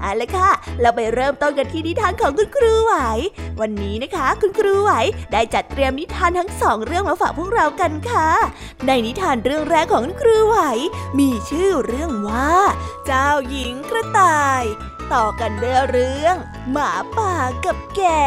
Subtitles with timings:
[0.00, 2.94] เอาละค่ะ เราไปเริ่มต้นกันที่นิทานของคุณครูไหว
[3.60, 4.92] วันนี้นะคะ คุณครูไหว
[5.32, 8.28] ได้จัดเตรียมนิทานทั้งสองเรื่องมาฝากพวกเรากันค่ะ
[8.86, 10.58] ในนิทานเรื่องแรกของคุณครูไหว
[11.18, 12.52] มีชื่อเรื่องว่า
[13.06, 14.62] เจ้าหญิงกระต่าย
[15.12, 16.36] ต่อกันด้วยเรื่อง
[16.72, 18.22] หมาป่ากับแกะ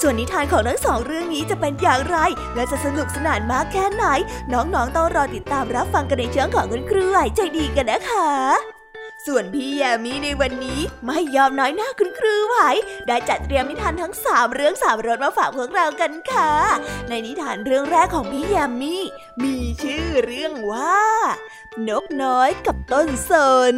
[0.00, 2.16] ส่วนนิทานของทั้งสองเรื่องนี้จะเป็นอย่างไร
[2.54, 4.04] และจะสนุกสนานมากแค่ไหน
[4.52, 8.83] น้องๆต้องรอติดตามรับฟังกันในช่องของคุณครูไหวใจดีกันนะคะ
[9.26, 12.56] ส่วนพี่แยมีในวันนี้ไม่ยอมน้อยหน้าคุณครูไหว
[13.06, 16.52] ได้จัดเตรียมนิทานทั้งสามเรื่องสามรสมาฝากพวกเรากันค่ะ
[17.08, 19.02] ในนิทานเรื่องแรกของพี่แยมมี่
[19.42, 21.02] มีชื่อเรื่องว่า
[21.88, 23.32] นกน้อยกับต้นส
[23.72, 23.74] น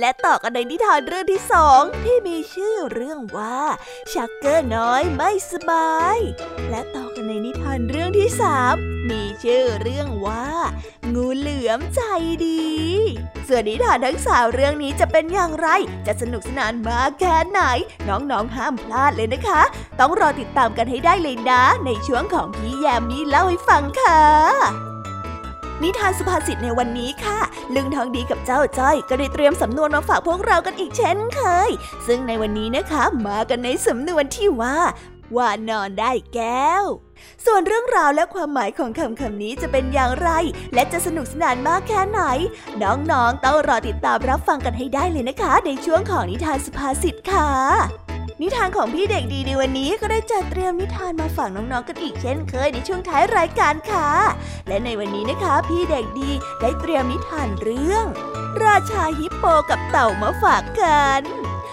[0.00, 3.60] และต่อกันในนิทานเรื่องที่สองที่มีชื่อเรื่องว่า
[4.12, 6.18] ชักเกอร์น้อยไม่สบาย
[6.70, 8.74] และต่อ ในนิทานเรื่องที่สาม
[9.10, 10.46] มีชื่อเรื่องว่า
[11.14, 12.00] งูเหลือมใจ
[12.46, 12.70] ดี
[13.48, 15.68] ส่วนนิทานทั้งสาวเรื่องนี้จะเป็นอย่างไร
[16.06, 17.60] จะสนุกสนานมากแค่ไหน
[18.08, 19.62] น้องๆห้ามพลาดเลยนะคะ
[20.00, 24.20] ต้องรอติดตามกันให้ได้เลยนะ ในช่วงของพี่แยมมี่เล่าให้ฟังค่ะ
[25.82, 27.38] นิทานสุภาษิตในวันนี้ค่ะ
[27.74, 31.70] ลึงทองดีกับเจ้าจ้อย ก็ได้เตรียมสำนวนมาฝากพวกเรากันอีกเช่นเคย
[32.06, 34.76] ซึ่งในวันนี้นะคะมากันในสำนวนที่ว่า
[35.36, 36.84] ว่านอนได้แก้ว
[37.46, 40.30] ส่วนเรื่องราวและความหมายของคำคำนี้จะเป็นอย่างไร
[40.74, 42.20] และจะสนุกสนานมากแค่ไหน
[42.82, 47.48] น้องๆต้องรอติดตามรับฟังกันให้ได้เลยนะคะ ในช่วงของนิทานสุภาษิตค่ะ
[48.42, 54.08] นิทานของพี่เด็กดีในวันนี้ก็ได้จัดเตรียมนิทานมาฝากน้องๆกันอีกเช่นเคยในช่วงท้ายรายการค่ะ
[54.68, 56.30] และในวันนี้นะคะ พี่เด็กดี
[56.60, 58.04] ได้เตรียมนิทานเรื่อง
[58.64, 61.49] ราชาฮิปโปกับเต่ามาฝากกัน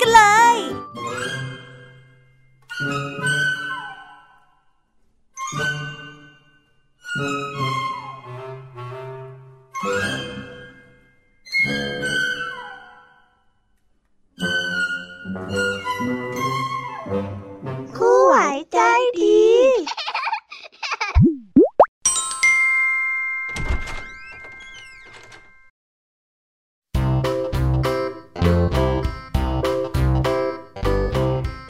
[0.00, 0.22] กันเล
[0.54, 0.79] ย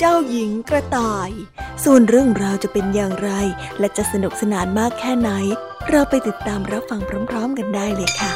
[0.00, 1.30] เจ้าหญิงกระต่าย
[1.84, 3.30] ส่วนเรื่องราวจะเป็นอย่างไร
[3.78, 5.30] และจะสนุกสนานมากแค่ไหน
[5.90, 7.00] เราไปติดตามรับฟัง
[7.30, 8.32] พร้อม ๆ กันได้เลยค่ะ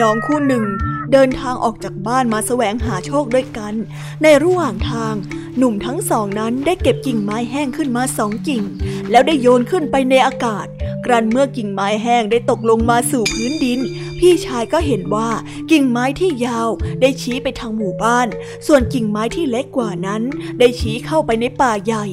[0.00, 0.64] น้องคู่หนึ่ง
[1.12, 3.74] เดินทางออกจากบ้านมาแสวงหาโชคด้วยกัน
[4.22, 5.14] ในระหว่างทาง
[5.58, 8.62] หนุ่มทั้งสองนั้นได้เก็บกิ่งไม้แห้งขึ้นมาสองกิ่ง
[9.10, 10.66] แล้วได้โยนขึ้นไปในอากาศ
[11.04, 13.80] กรันเมื่อกิ่งไม้แห้งได้ตกลงมาสู่พื้นดิน
[14.18, 15.30] พี่ชายก็เห็นว่า
[15.70, 16.68] กิ่งไม้ที่ยาว
[17.00, 18.26] ได้ชี้ไปทางหมู่บ้าน
[18.66, 20.22] ส่วนกิ่งไม้ที่เล็กกว่านั้น
[20.58, 22.06] ได้ชี้เข้าไปในป่าใหญ่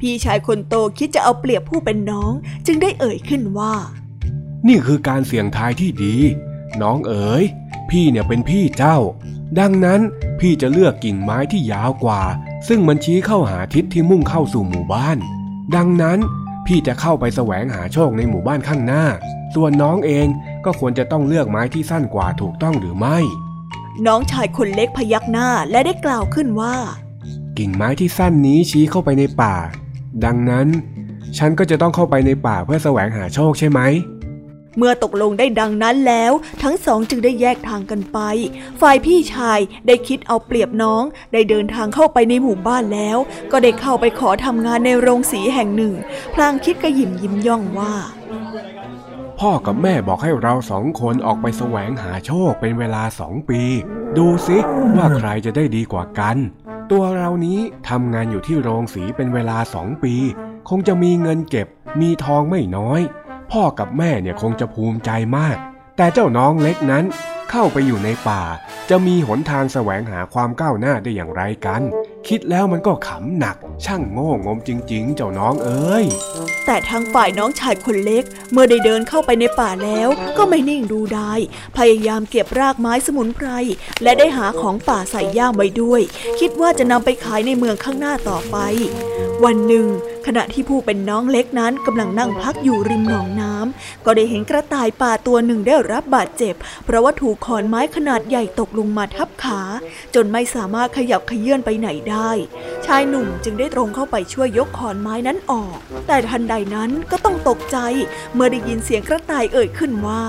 [0.00, 2.32] พี่ชายคนโตคิดจะเอาเปรียบผู้เป็นน้อง
[2.66, 3.74] จึงได้เอ่ยขึ้นว่า
[4.68, 6.14] นี่คือการเสี่ยงทายที่ดี
[6.82, 7.44] น้องเอ๋ย
[7.90, 8.98] พี่เนี่ยเป็นพี่เจ้า
[9.58, 10.00] ดังนั้น
[10.40, 12.22] พี่จะเลือกกิ่งไม้ที่ยาวกว่า
[12.68, 15.18] ซึ่งมันชี้เข้าหาทิศที่มุ่งเข้าสู่หมู่บ้าน
[15.76, 16.18] ดังนั้น
[16.66, 19.04] พี่จะเข้าไปแสวงหาโชคในหมู่บ้านข้างหน้า
[19.54, 20.26] ส่วนน้องเอง
[20.64, 23.18] ก็ควรจะต้องเลือกไม้ที่สั้นกว่าถูกต้องหรือไม่
[24.06, 26.76] น้องชายคนเล็กพยักหน้าและได้กล่าวขึ้นว่า
[27.58, 29.54] กิ่งไม้ที่สั้นนี้ชี้เข้าไปในป่า
[30.24, 30.66] ดังนั้น
[31.38, 33.80] ฉันก็จะต้องเข้าไปในป่าเพื่อแสวงหาโชคใช่ไหม
[34.76, 36.32] เมื่อตกลงได้ดังนั้นแล้ว
[36.62, 38.18] ทั้งสองจึงได้แยกทางกันไป
[38.80, 41.02] ฝ่ายพี่ชายได้คิดเอาเปรียบน้อง
[41.32, 43.18] ได้เดินทางเข้าไปในหมู่บ้านแล้ว
[43.52, 45.94] ก็ได้เข้าไปขอทำงานในโรงสีแห่งหนึ่ง
[46.34, 47.94] พลางคิดกระยิมยิ้มย่องว่า
[49.40, 53.62] พ่อกับแม่บอกให้เราสองคนออกไปแสวงหาโชคเป็นเวลาสองปี
[54.18, 54.58] ดูสิ
[54.96, 56.36] ว่าใครจะได้ดีกว่ากัน
[56.90, 57.58] ตัวเรานี้
[57.88, 60.14] ทำงานอยู่ที่โรงสีเป็นเวลาสองปี
[60.68, 61.66] คงจะมีเงินเก็บ
[62.00, 63.00] มีทองไม่น้อย
[63.52, 65.56] พ่อกับแม่เนี่ยคงจะภูมิใจมาก
[65.96, 67.04] แต่เจ้าน้องเล็กนั้น
[67.50, 68.42] เข้าไปอยู่ในป่า
[68.90, 71.82] จะมีหนทางแสวงหาความก้าวหน้าได้อย่างไรกัน
[72.28, 76.06] คิดแล้วมันก็ขำหนัก ช่างโง่งมจริง ๆ เจ้าน้องเอ้ย
[76.66, 80.08] แต่ทางฝ่ายน้องชายคนเล็ก เมื่อได้เดินเข้าไปในป่าแล้ว
[80.38, 81.32] ก็ไม่นิ่งดูได้
[81.76, 83.48] พยายามเก็บรากไม้สมุนไพร
[84.02, 86.00] และได้หาของป่าใส่ย่ามไว้ด้วย
[86.40, 88.56] คิดว่าจะนำไปขายในเมืองข้างหน้าต่อไป
[89.44, 89.86] วันหนึ่ง
[90.26, 99.60] ขณะที่ผู้เป็นน้องเล็กนั้นกำลังนั่งพักอยู่ริมหนองน้ำก็ได้เห็นกระต่ายป่าตัวหนึ่งได้รับบาดเจ็บ เพราะว่าถูกขอนไม้ขนาดใหญ่ตกลงมาทับขา
[100.14, 102.15] จนไม่สามารถขยับขยื่นไปไหนได้
[102.86, 105.76] ชายหนุ่มจึงได้ตรงเข้าไปช่วยยกขอนไม้นั้นออก
[106.06, 107.76] แต่ทันใดนั้นก็ต้องตกใจ
[108.34, 110.22] เมื่อได้ยินเสียงกระต่ายเอ่ยขึ้นว่า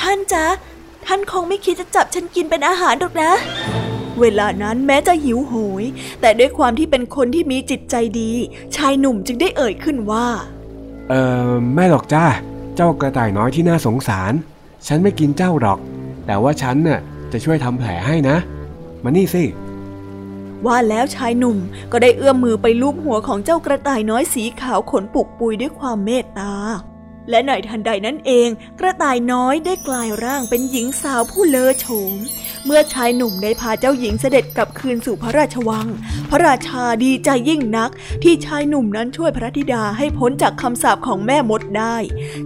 [0.00, 0.46] ท่านจ๊ะ
[1.06, 3.32] ท่านคงไม่คิดจะจับฉันกินเป็นอาหารหรอกนะ
[4.20, 5.84] เวลานั้นแม้จะหิวโหย
[6.20, 8.32] แต่ด้วยความที่เป็นคนที่มีจิตใจดี
[8.76, 10.26] ชายหนุ่มจึงได้เอ่ยขึ้นว่า
[11.08, 11.14] เอ
[11.48, 12.24] อไม่หรอกจ้า
[12.76, 14.32] เจ้ากระต่ายน้อยที่น่าสงสาร
[14.86, 15.78] ฉันไม่กินเจ้าหรอก
[16.26, 17.00] แต่ว่าฉันน่ะ
[17.32, 18.36] จะช่วยทำแผลให้นะ
[19.04, 19.42] มานี่สิ
[20.66, 21.58] ว่าแล้วชายหนุ่ม
[21.92, 26.52] ก็ได้เอื้อมมือไปลูบหัวของเจ้ากระต่ายน้อยสีขาวขนปุกปุยด้วยความเมตตา
[27.30, 28.48] และในทันใดนั้นเอง
[28.80, 32.12] กระต่ายน้อยได้กลายร่างเป็นหญิงสาวผู้เลอโฉม
[32.64, 35.88] เมื่อชายหนุ่มได้พาเจ้าหญิงเสด็จกลับคืนสู่พระราชวัง
[36.30, 37.90] พระราชาดีใจยิ่งนัก
[38.22, 41.96] ที่ชายหนุ่มนั้นช่วยพระธิดาให้พ้นจากคำสาปของแม่มดได้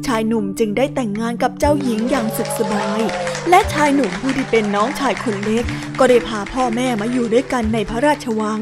[0.06, 3.00] ชายหนุ่มจึงได้แต่งงานกับเจ้าหญิงอย่างสุขสบาย
[3.50, 5.64] และชายหนุ่มผู้ที่เป็นน้องชายคนเล็ก
[5.98, 8.60] ก็ได้พาพ่อแม่มาอยู่ด้วยกันในพระราชวัง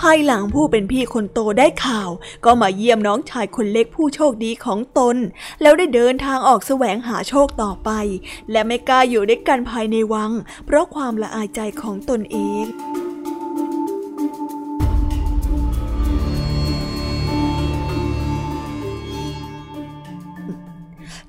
[0.00, 2.10] ภายหลังผู้เป็นพี่คนโตได้ข่าว
[2.44, 5.16] ก็มาเยี่ยมน้องชายคนเล็กผู้โชคดีของตน
[5.62, 7.90] แล้วได้เดินทางออกแสวงหาโชคต่อไป
[8.50, 10.30] และไม่กล้าอยู่ด้วยกันภายในวัง
[10.66, 12.66] เพราะความละอายใจของตนเอง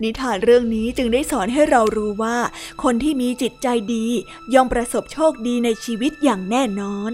[0.04, 2.38] นิทานเรื่องนี้จึงได้สอนให้เรารู้ว่า
[2.84, 4.06] คนที่มีจิตใจดี
[4.54, 7.14] ย่อมประสบโชคดีในชีวิตอย่างแน่นอน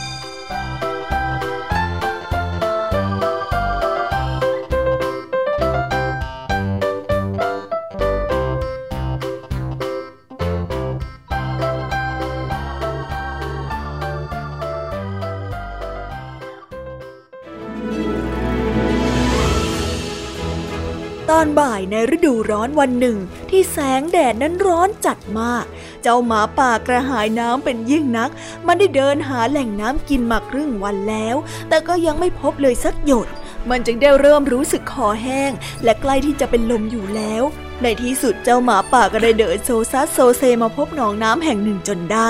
[21.41, 23.17] อนบ่ายในฤดูร้อนวันหนึ่ง
[23.49, 25.65] ที่แสงแดดนั้นร้อนจัดมาก
[26.01, 28.29] เจ้าหมาป่ากระหายน้ำเป็นยิ่งนัก
[28.67, 31.35] มันได้เดินหาแหล่งน้ำกินมาครึ่งวันแล้ว
[31.69, 33.27] แต่ก็ยังไม่พบเลยสักหยด
[33.69, 35.51] มันจึงได้เริ่มรู้สึกคอแห้ง
[35.83, 37.43] และใกล้ที่จะเป็นลมอยู่แล้ว
[37.81, 42.29] ในที่สุดเจ้าหมาป่าก็ได้เดินโซซัสโซเซมาพบหนองน้ำแห่งหนึ่งจนได้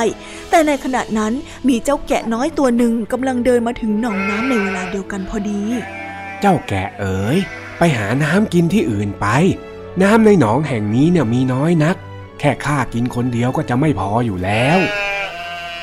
[0.50, 1.34] แต่ในขณะนั้น
[1.70, 5.62] มีเจ้าแกะน้อยตัวหนึ่งกำลังเดินมาถึงหนองน้ำในเวลาเดียวกันพอดี
[6.42, 7.40] เจ้าแกะเอ๋ย
[7.84, 9.28] ไปหาน้ำกินที่อื่นไป
[10.02, 11.96] น้ำในหนองแห่งนี้เนี่ยมีน้อยนัก
[12.40, 14.80] แค่ข้ากินคนเดียวก็จะไม่พออยู่แล้ว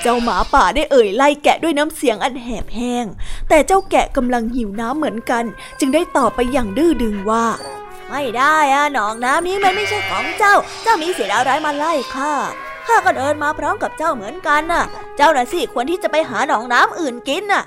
[0.02, 3.06] เจ้าหมาป่าได้เอ่ยไล่แกะด้วยน้ำเสียงอันแหบแห้ง
[3.48, 5.44] แต่เจ้าแกะกำลังหิวน้ำเหมือนกัน
[5.80, 7.46] จึงได้ตอบไปอย่างดื้อดึงว่า
[8.10, 12.32] ไม่ได้อะหนองน้ำนี้มันไม่ใช่ของเจ้า เจ้ามีเสียอะไรมาไล่ข้า
[12.86, 14.84] ข้าก็เดินมาพร้อมกับเจ้าเหมือนกันน่ะ
[15.16, 17.64] เจ้าน่ะสิควรที่จะไปหาหนองน้ำอื่นกินน่ะ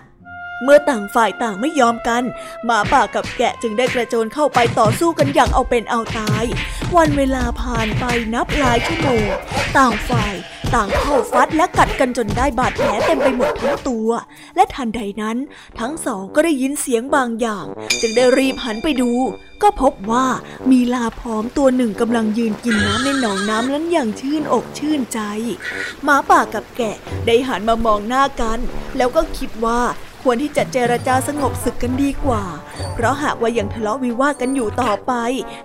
[0.64, 2.24] เมื่อต่างฝ่ายต่างไม่ยอมกัน
[2.66, 6.46] หมาป่ากับแกะจึงได้กระโจนเข้าไปต่อสู้กันอย่างเอาเป็นเอาตาย
[6.96, 9.26] วันเวลาผ่านไปนับหลายชั่วโมง
[9.78, 10.36] ต่างฝ่าย
[10.74, 14.10] ต่างเข้าฟัดและกัดกันจนได้บาดแผลเต็มไปหมดทั้งตัว
[14.56, 15.38] และทันใดนั้น
[15.80, 17.66] ทั้งสองก็ได้ยินเสียงบางอย่าง
[18.02, 19.12] จึงได้รีบหันไปดู
[19.62, 20.28] ก็พบว่า
[20.72, 25.20] มีลาพร้อมตัวหนึ่งกำลังยืนกินน้ำในหนองน้ำนั้นอย่างชื่นอกชื่นใจ
[26.04, 28.60] หมาป่ากับแกะได้หันมามองหน้ากัน
[28.98, 29.82] แล้วก็คิดว่า
[30.22, 32.44] ควรที่จะเจรจาสงบศึกกันดีกว่า
[32.94, 35.14] เพราะหากว่ายังทะเลาะวิวาทกันอยู่ต่อไป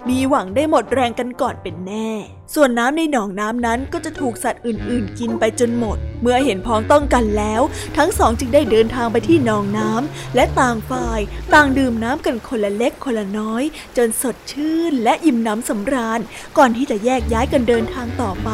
[0.09, 2.11] มีหวังได้หมดแรงกันก่อนเป็นแน่
[2.55, 7.63] ส่วนน้ำในหนองน้ำนั้นก็จะถูกสัตว์อื่น ๆ กินไปจนหมด เมื่อเห็นพ้องต้องกันแล้ว
[7.97, 11.21] ทั้งสองจึงได้เดินทางไปที่หนองน้ำและต่างฝ่าย
[11.55, 13.63] ต่างดื่มน้ำกันคนละเล็กคนละน้อย
[13.97, 16.21] จนสดชื่นและอิ่มน้ำสำราญ
[16.59, 18.51] ก่อนที่จะแยกย้ายกันเดินทางต่อไป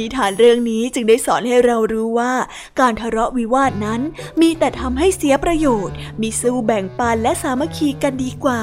[0.00, 2.32] นิทานเรื่องนี้จึงได้สอนให้เรารู้ว่า
[2.80, 4.00] การทะเลาะวิวาทนั้น
[4.40, 8.62] มีแต่ทำให้เสียประโยชน์ มีสู้แบ่งปันและสามัคคีกันดีกว่า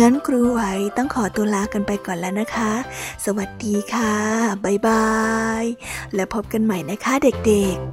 [0.00, 0.60] งั้นครูไหว
[0.96, 2.72] ต้องขอตัวลากันไปก่อนแล้วนะคะ
[3.24, 4.14] สวัสดีค่ะ
[4.64, 5.08] บ๊ายบา
[5.62, 5.64] ย
[6.14, 7.88] แล้วพบกันใหม่นะคะเด็กๆ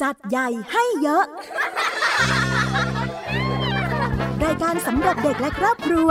[0.00, 1.24] จัดใหญ่ให้เยอะ
[4.44, 6.10] รายการสำหรับเด็กและครอบครัว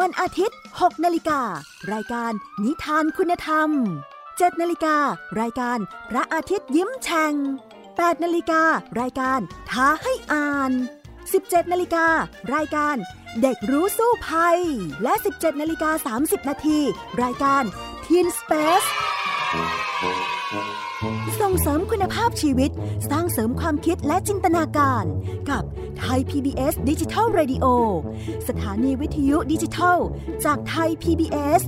[0.00, 1.40] วันอาทิตย์ 6 นาฬิกา
[1.92, 2.32] รายการ
[2.64, 3.68] นิทานคุณธรรม
[4.14, 4.96] 7 นาฬิกา
[5.40, 5.78] รายการ
[6.10, 7.34] พระอาทิตย์ยิ้มแฉ่ง
[7.78, 8.62] 8 นาฬิกา
[9.00, 10.72] รายการท้าให้อ่าน
[11.22, 12.06] 17 นาฬิกา
[12.54, 12.96] รายการ
[13.42, 14.58] เด็กรู้สู้ภัย
[15.02, 16.80] และ 17 นาฬิกา 30 นาที
[17.22, 17.62] รายการ
[18.06, 18.88] Teen Space
[21.40, 22.70] ส่งเสริมคุณภาพชีวิต
[23.10, 25.04] สร้างเสริมความคิดและจินตนาการ
[25.50, 25.62] กับ
[25.98, 27.66] ไทย PBS ดิจิทัล Radio
[28.48, 29.98] สถานีวิทยุดิจิทัล
[30.44, 31.60] จากไทย PBS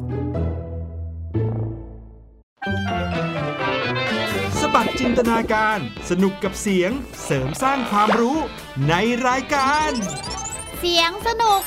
[4.60, 5.78] สบัดจินตนาการ
[6.10, 6.90] สนุกกับเสียง
[7.24, 8.38] เสริมสร้างความรู้
[8.88, 8.94] ใน
[9.28, 9.90] รายการ
[10.78, 11.62] เสียงสนุก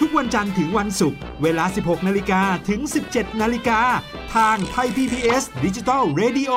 [0.00, 3.80] ทุกวันจันทร์ถึงวันศุกร์เวลา 16 นาฬิกาถึง 17 นาฬิกา
[4.34, 6.52] ทางไทย PPS ดิจิตอล Radio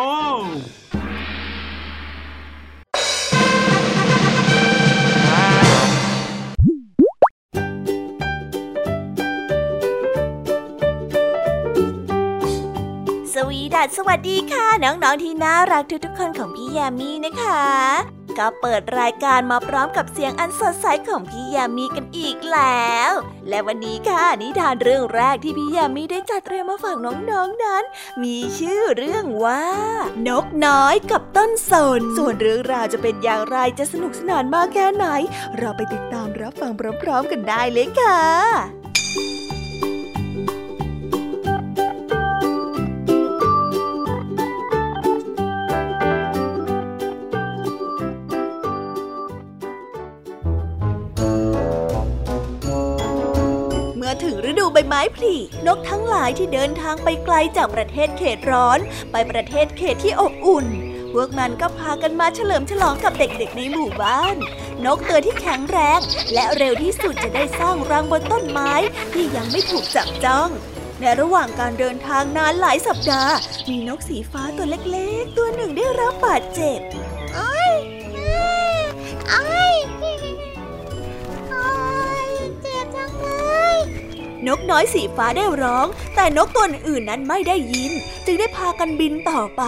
[13.51, 17.61] วีดัสสวัสดีค่ะ น้องๆที่น่ารักทุกๆคนของพี่ยามีนะคะ
[18.37, 23.11] ก็เปิดรายการมาพร้อมกับเสียงอันสดใสของพี่ยามีกันอีกแล้ว
[23.49, 27.83] และวันนี้ค่ะนิทานเรื่องแรกที่พี่ยามีได้จัดเตรียมมาฝากน้องๆนนั้น
[28.23, 29.65] มีชื่อเรื่องว่า
[30.27, 35.05] นกน้อยกับต้นสน ส่วนเรื่องราวจะเป็นอย่างไรจะสนุกสนานมากแค่ไหน
[35.57, 38.80] เราไปติดตามรับฟังพร้อมๆกันได้เลยค่ะ
[54.73, 55.35] ใบไม้ผลิ
[55.67, 58.79] นกทั้งหลายที่เดินทางไปไกลจากประเทศเขตร้อน
[59.11, 60.67] ไปประเทศเขตที่อบอุ่น
[61.13, 64.35] พวกมันก็พากันมาเฉลิมฉลองกับเด็กๆในหมู่บ้าน
[64.85, 65.99] นกตัวที่แข็งแรง
[66.33, 68.73] และเร็วที่สุดจะได้สร้างรังบนต้นไม้
[69.13, 70.49] ที่ยังไม่ถูกจับจ้อง
[70.99, 73.35] ในระหว่างการเดินทางนานหลายสัปดาห์
[73.69, 76.79] มีนกสีฟ้าตัวเล็กๆ ตัวหนึ่งได้รับบาดเจ็บ
[77.37, 77.73] อ้ย
[78.19, 78.45] อ้
[78.79, 78.81] ย
[79.33, 79.75] อ้ย
[84.47, 87.91] นกน้อยสีฟ้าได้ร้อง แต่นกตัวอื่นนั้นไม่ได้ยิน
[88.25, 89.63] จึงได้พากันบินต่อไป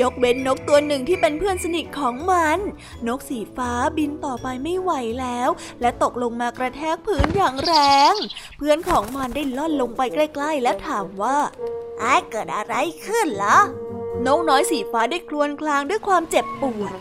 [0.00, 2.58] ยกเว้นนกตัวหนึ่งที่เป็นเพื่อนสนิทของมัน
[3.06, 5.48] นกสีฟ้าบินต่อไปไม่ไหวแล้ว
[5.80, 7.74] และตกลงมากระแทกพื้นอย่างแร
[8.12, 8.14] ง
[8.58, 11.38] เพื่อนของมันได้ล่อนลงไปใกล้ ๆ และถามว่า
[12.00, 12.74] ไอ้เกิดอะไร
[13.06, 13.58] ขึ้นเหรอ
[14.26, 16.92] นกน้อยสีฟ้าได้ครวญครางด้วยความเจ็บปวด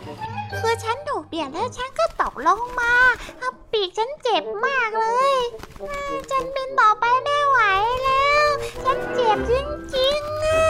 [0.58, 2.94] คือฉันถูกเบี่ยงแล้วฉันก็ตกลงมา
[3.40, 5.34] เอาปีกฉันเจ็บมากเลย
[5.82, 7.60] อืมฉันบินต่อไปไม่ไหว
[8.06, 8.46] แล้ว
[8.84, 9.54] ฉันเจ็บจ
[9.96, 10.64] ริงๆอะ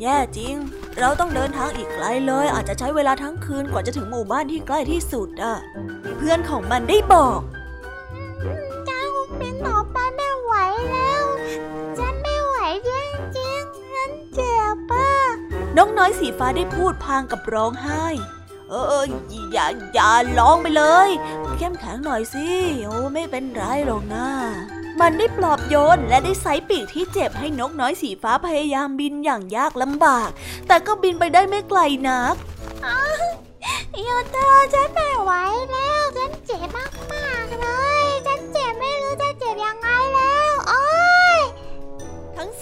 [0.00, 0.54] แย่จริง
[1.00, 5.56] เราต้องเดินทางอีกไกลเลย อาจจะใช้เวลาทั้งคืนกว่าจะถึงหมู่บ้านที่ใกล้ที่สุดอะ
[6.18, 7.40] เพื่อนของมันได้บอก
[8.88, 9.08] ฉัน
[9.40, 10.54] บินต่อไปไม่ไหว
[10.92, 11.24] แล้ว
[11.98, 12.56] ฉันไม่ไหว
[12.88, 12.90] จ
[13.38, 15.12] ริงๆฉันเจ็บอะ
[15.76, 18.06] นกน้อยสีฟ้าได้พูดพางกับร้องไห้
[18.72, 19.04] เออ
[19.52, 21.08] อย่าอย่าร้องไปเลย
[21.58, 22.46] เข้มแข็งหน่อยสิ
[22.84, 24.26] โอ้ไม่เป็นไรหรอกนะ
[25.00, 30.30] มันได้ปลอบโยนและได้ไซปีกที่เจ็บให้นกน้อยสีฟ้าพยายามบินอย่างยากลำบาก
[30.66, 32.34] แต่ก็บินไปได้ไม่ไกลนัก
[32.86, 32.88] อ
[34.08, 35.32] ยุดเธอฉันไม่ไหว
[35.70, 36.68] แล้วฉันเจ็บ
[37.12, 37.68] มากๆเล
[38.01, 38.01] ย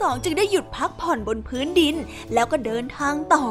[0.01, 1.97] สองจึงได้หยุดพักผ่อนบนพื้นดิน
[2.35, 3.45] แล้วก็เดินทางต่อ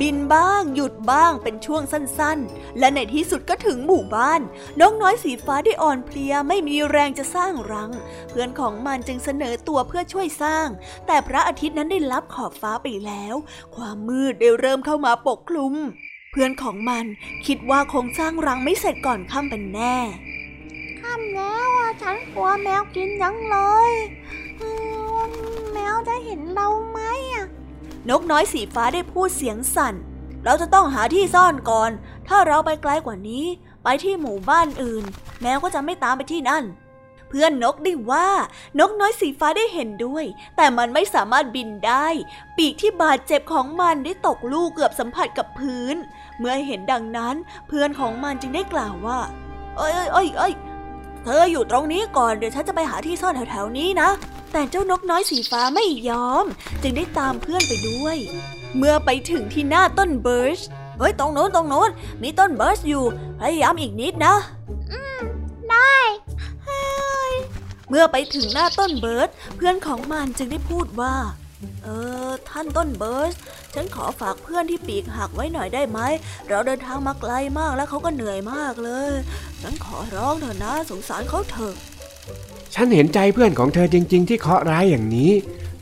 [0.00, 4.40] บินบ้างหยุดบ้างเป็นช่วงสั้นๆ และในที่สุดก็ถึงหมู่บ้าน
[4.80, 7.90] นกน้อยสีฟ้าได้อ่อนเพลียไม่มีแรงจะสร้างรัง
[8.28, 10.68] เพื่อนของมันจึงเสนอตัวเพื่อช่วยสร้าง
[11.06, 13.34] แต่พระอาทิตย์นั้นได้ลับขอบฟ้าไปแล้ว
[13.76, 15.74] ความมืดได้เริ่มเข้ามาปกคลุม
[16.30, 17.04] เพื่อนของมัน
[17.46, 19.96] คิดว่าคงสร้างรังไม่เสร็จก่อนค่ำเป็นแน่
[21.00, 21.68] ค่ำแล้ว
[22.02, 23.56] ฉันกลัวแมวกินยังเล
[23.90, 23.92] ย
[25.86, 27.00] แมวจะเห็นเราไหม
[27.32, 27.46] อะ
[28.08, 29.94] นกน้อยสีฟ้าได้พูดเสียงสั่น
[30.44, 31.90] เราจะต้องหาที่ซ่อนก่อน
[32.28, 33.44] ถ้าเราไปไกลกว่านี้
[33.84, 35.04] ไปที่หมู่บ้านอื่น
[35.42, 36.64] แมวก็จะไม่ตามไปที่นั่น
[37.28, 38.28] เพื่อนนกได้ว่า
[38.78, 40.24] นกน้อยสีฟ้าได้เห็นด้วย
[40.56, 42.06] แต่มันไม่สามารถบินได้
[42.56, 45.96] ปีกที่บาดเจ็บของมันได้ตกลูกเกือบสัมผัสกับพื้น
[46.38, 47.34] เมื่อเห็นดังนั้น
[47.68, 49.18] เพื่อนของมันจึงได้กล่าวว่า
[49.76, 50.54] เอ้ยเอ้ยเอ้ย
[51.26, 54.08] เอ้ยเธออยู่ตรงนี้ก่อนเดี๋ยวฉันจะไปหาที่ซ่อนแถวๆนี้นะ
[54.52, 56.44] แต่เจ้านกน้อยสีฟ้าไม่ยอม
[56.82, 58.16] จึงได้ตามเพื่อนไปด้วย
[58.76, 60.60] เมื่อไปถึงที่หน้าต้นเบิร์ช
[60.98, 61.90] เฮ้ยตรงโน้นตรงโน้น
[62.22, 63.04] มีต้นเบิร์ชอยู่
[63.40, 64.34] พยายามอีกนิดนะ
[65.70, 65.96] ได้
[67.88, 71.14] เมื่อไปถึงหน้าต้นเบิร์ชเพื่อนของมันจึงได้พูดว่า
[71.84, 71.88] เอ
[72.28, 73.32] อท่านต้นเบิร์ช
[73.74, 75.98] ฉันขอฝากเพื่อนที่ปีกหักไว้หน่อยได้ไหม
[76.48, 79.10] เราเดินทางมาไกลมากแล้วเขาก็เหนื่อยมากเลย
[79.62, 81.74] ฉันขอร้องเถอะนะสงสารเขาเถอะ
[82.74, 85.32] ฉันเห็นใจเพื่อนของเธอจริง ๆ ที่เคาะร้ายอย่างนี้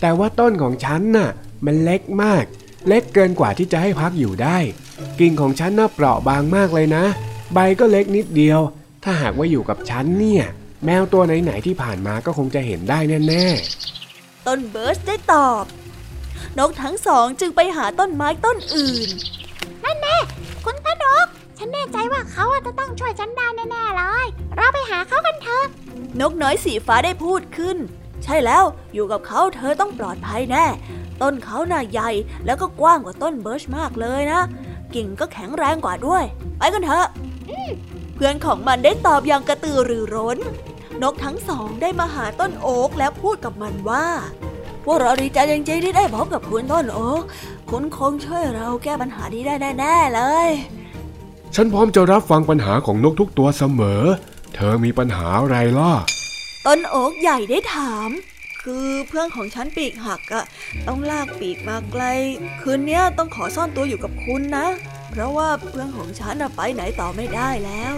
[0.01, 1.31] แต่ว่าต้นของฉันน่ะ
[1.67, 2.45] มันเล็กมาก
[2.89, 4.59] เล็กเกินกว่าที่จะให้พักอยู่ได้
[5.19, 7.05] กิ่งของฉันน่ะเปราะบางมากเลยนะ
[7.55, 8.61] ใบก็เล็กนิดเดียว
[9.05, 10.45] ถ้าหากว่าอยู่กับฉันเนี่ย
[10.85, 13.84] แมวตัวไหนๆที่ผ่านมาก็คงจะเห็นได้แน่ๆ
[14.47, 15.65] ต้นเบิร์สได้ตอบ
[16.59, 19.09] นกทั้งสองจึงไปหาต้นไม้ต้นอื่น
[19.85, 20.17] นั่นแน่
[20.65, 21.27] คุณพ่อนก
[21.59, 24.27] ฉันแน่ใจว่าเขาจะต้องช่วยฉันได้แน่ๆเลย
[24.57, 25.65] เราไปหาเขากันเถอะ
[26.21, 27.77] นกน้อยสีฟ้าได้พูดขึ้น
[28.25, 30.67] ใช่แล้วอยู่กับเขาเธอต้องปลอดภัยแน่
[31.23, 32.11] ต้นเขาน่าใหญ่
[32.47, 34.43] แล้วก็กว้างกว่าต้นเบิร์ชมากเลยนะ
[34.95, 36.25] กิ่งก็แข็งแรงกว่าด้วย
[36.59, 37.07] ไปกันเถอะ
[38.15, 40.39] เพื่อนของมันได้ตอบอย่างกระตือรือร้น
[41.03, 44.07] นกทั้งสองได้มาหาต้นโอ๊กแล้วพูดกับมันว่า
[44.85, 47.23] พวกเราดีใจจริงๆที่ได้พบกับคุณต้นโอ๊ก
[47.71, 50.51] คุณคงช่วยเราแก้ปัญหานี้ได้แน่ๆเลย
[51.55, 54.03] ฉันพร้อมจะรับฟังปัญหาของนกทุกตัวเสมอ
[54.55, 55.93] เธอมีปัญหาอะไรล่ะ
[56.67, 58.09] ต้นโอ๊กใหญ่ได้ถาม
[58.63, 60.45] คือเพื่อนของฉันปีกหักอะ
[60.87, 62.05] ต้องลากปีกมาไกล
[62.61, 64.67] คืนนี้ต้องขอซ่อนตัวอยู่กับคุณนะ
[65.11, 67.95] เพราะว่าเพื่อนของฉันไปไหนต่อไม่ได้แล้ว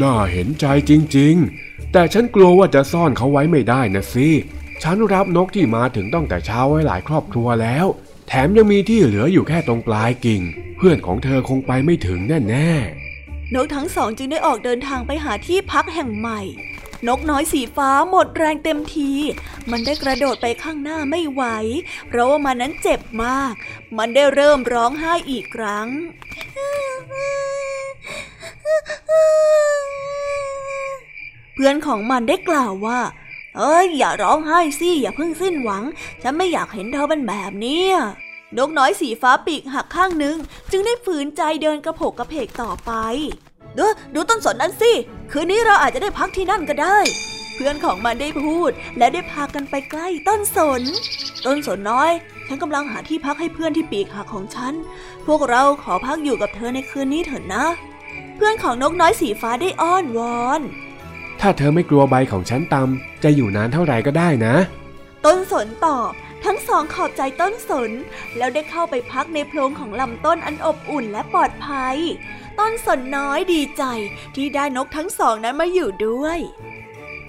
[0.00, 4.28] น่าเห็นใจจริงๆ แต่ฉันกลัวว่าจะซ่อนเขาไว้ไม่ได้นะสิ
[4.82, 7.86] ฉันรับนกที่มาถึงตั้งแต่เช้าไว้หลายครอบครัวแล้ว
[8.28, 10.42] แถมยังมีที่เหลืออยู่แค่ตรงปลายกิ่ง
[10.76, 12.72] เพื่อนของเธอคงไปไม่ถึงแน่แน่
[13.54, 16.42] นกทั้งสองจึงได้ออกเดินทางไปหาที่พักแห่งใหม่
[17.06, 19.10] นกน้อยสีฟ้าหมดแรงเต็มที
[19.70, 21.42] มันได้กระโดดไปข้างหน้าไม่ไหว
[22.08, 23.54] เพราะว่ามันนั้นเจ็บมาก
[23.98, 25.88] มันได้เริ่มร้องไห้อีกครั้ง
[31.56, 33.00] เพื่อนของมันได้กล่าวว่า
[33.56, 35.84] เอ้ย อย่าร้องไห้สิ อย่าเพิ่งสิ้นหวัง
[36.22, 37.84] ฉันไม่อยากเห็นเธอเป็นแบบนี้
[38.58, 40.36] นกน้อยสีฟ้าปีกหักข้างหนึ่ง
[40.70, 42.92] จึงได้ฝืนใจเดินกระโผกกระเพกต่อไป
[43.78, 44.92] ดูดูต้นสนนั้นสิ
[45.30, 46.98] คืนนี้เราอาจจะได้พักที่นั่นก็ได้
[47.54, 50.82] เพื่อนของมันได้พูด และได้พากันไปใกล้ต้นสน
[51.46, 52.12] ต้นสนน้อย
[52.46, 54.74] ฉันกำลังหาที่พักให้เพื่อนที่ปีกหักของฉัน
[55.26, 57.64] พวกเราขอพักอยู่กับเธอในคืนนี้เถอะนะ
[58.36, 60.60] เพื่อนของนกน้อยสีฟ้าได้อ้อนวอน
[61.40, 64.54] ถ้าเธอไม่กลัวใบของฉันตำจะอยู่นานเท่าไหร่ก็ได้นะ
[65.26, 66.12] ต้นสนตอบ
[66.44, 67.90] ทั้งสองขอบใจต้นสน
[68.36, 71.96] แล้วได้เข้าไปพักในโพรงของลำต้นอันอบอุ่นและปลอดภัย
[72.60, 73.82] ต้นสนน้อยดีใจ
[74.34, 76.38] ที่ได้นกทั้งสองนั้นมาอยู่ด้วย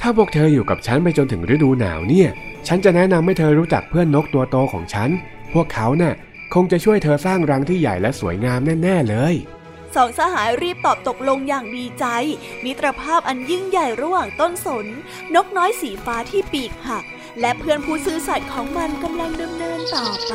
[0.02, 2.30] ถ้าพวกเธออยู่กับฉันไปจนถึงฤดูหนาวเนี่ย
[2.68, 5.10] ฉันจะแนะนำให้เธอรู้จักเพื่อนนกตัวโตของฉัน
[5.54, 6.16] พวกเขาเนะ่ะ
[6.54, 9.36] คงจะช่วยเธอสร้างรังที่ใหญ่และสวยงามแน่ ๆ เลย
[9.96, 12.06] สองสหายรีบตอบตกลงอย่างดีใจ
[12.64, 14.86] มิตรภาพอันยิ่งใหญ่ระหว่างต้นสน
[15.36, 17.06] นกน้อยสีฟ้าที่ปีกหัก
[17.40, 20.34] และเพื่อนผู้ซื่อสัตย์ของมันกำลังดำเนินต่อไป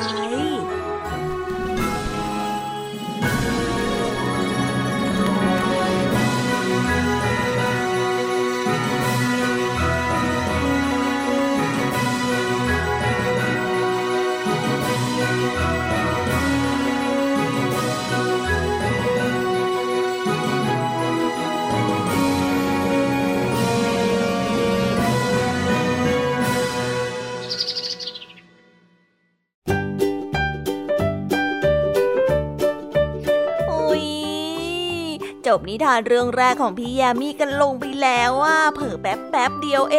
[35.59, 39.99] บนิทานเรื่องแรกของพี่ยามีกันลงไปแล้วว่าเผิ่แป๊บแป๊บเดียวเอ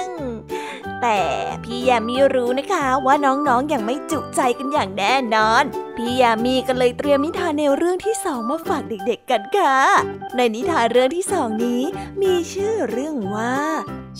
[0.00, 0.04] ง
[1.02, 1.22] แต่
[1.64, 5.64] พี่ยามีรู้นะคะว่าน้องๆออย่างไม่จุใจกันอย่างแน่นอน
[5.96, 9.76] พี่ยามีก็เลยเตรียมนิทานแนวเรื่องที่สองมาฝากเด็กๆกันค่ะ
[10.36, 11.82] ในนิทานเรื่องที่สองนี้
[12.22, 13.56] มีชื่อเรื่องว่า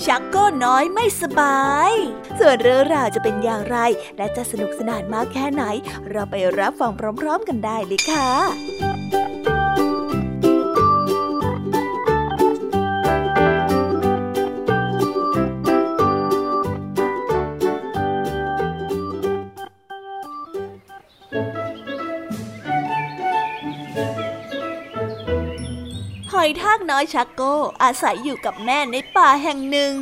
[0.04, 1.92] ชักก็น้อยไม่สบาย
[2.38, 3.76] ส่วนเรื่องราวจะเป็นอย่างไร
[4.16, 5.64] และจะสนุกสนานมากแค่ไหน
[6.10, 9.53] เราไปรับฟังพร้อม ๆ กันได้เลยค่ะ
[26.44, 27.42] อยทากน้อยชักโก
[27.82, 29.92] อาศัยอยู่กับแม่ในป่าแห่งหนึ่ง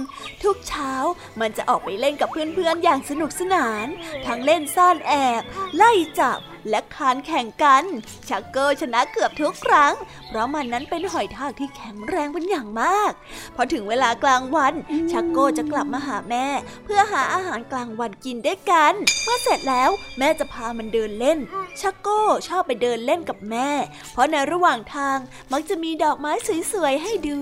[0.43, 0.93] ทุกเช้า
[1.41, 3.87] มันจะออกไปเล่นกับเพื่อนๆอย่างสนุกสนาน
[4.27, 5.43] ทั้งเล่นซ่อนแอบ
[5.77, 6.39] ไล่จับ
[6.71, 7.85] และคานแข่งกัน
[8.29, 9.93] ชักโกชนะเกือบทุกครั้ง
[10.29, 13.13] เพราะมันนั้นเป็นหอยทากที่แข็งแรงเป็นอย่างมาก
[13.57, 14.75] พอถึงเวลากลางวัน
[15.13, 16.47] ชักโกจะกลับมาหาแม่
[16.85, 18.93] เพื่อหาอาหารกลางวันกินด้วยกัน
[19.25, 21.39] เมื่อเสร็จแล้วแม่จะพามันเดินเล่น
[21.81, 22.09] ชักโก
[22.49, 23.69] ชอบไปเดินเล่นกับแม่
[24.13, 25.19] เพราะในระหว่างทาง
[25.53, 26.33] มักจะมีดอกไม้
[26.73, 27.41] สวยๆให้ดู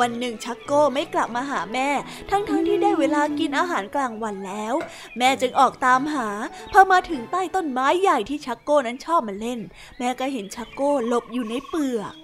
[0.00, 1.88] วันหนึ่งชักโก้ไม่กลับมาหาแม่
[2.30, 4.74] ทั้งๆที่ได้เวลากินอาหารกลางวันแล้ว
[5.18, 6.28] แม่จึงออกตามหา
[6.72, 9.60] พอมาถึงใต้ต้นไม้ใหญ่ที่ชักโก้นั้นชอบมาเล่น
[9.98, 12.14] แม่ก็เห็นชักโก้หลบอยู่ในเปลือก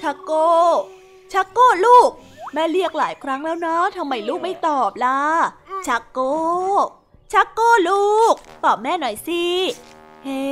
[0.00, 0.48] ชักโก้
[1.32, 2.10] ชักโก้ลูก
[2.54, 5.20] แม่เรียกหลายครั้งแล้วนะทำไมลูกไม่ตอบล่ะ
[5.86, 6.34] ชักโก้
[7.32, 9.44] ชักโก้ลูก ตอบแม่หน่อยสิ
[10.24, 10.42] เฮ้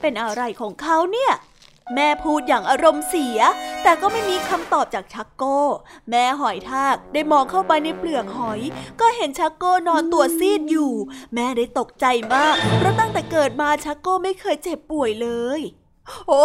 [0.00, 1.32] เป็นอะไรของเขาเนี่ย
[1.96, 3.38] แม่พูดอย่างอารมณ์เสีย
[3.82, 5.60] แต่ก็ไม่มีคำตอบจากชักโก้
[6.10, 8.60] แม่หอยทากได้มองเข้าไปในเปลือกหอย
[9.00, 10.92] ก็เห็นชักโก้นอนตัวซีดอยู่
[11.34, 15.28] แม่ได้ตกใจมาก เพราะตั้งแต่เกิดมาชักโก้ไม่เคยเจ็บป่วยเล
[15.58, 15.60] ย
[16.28, 16.44] โอ้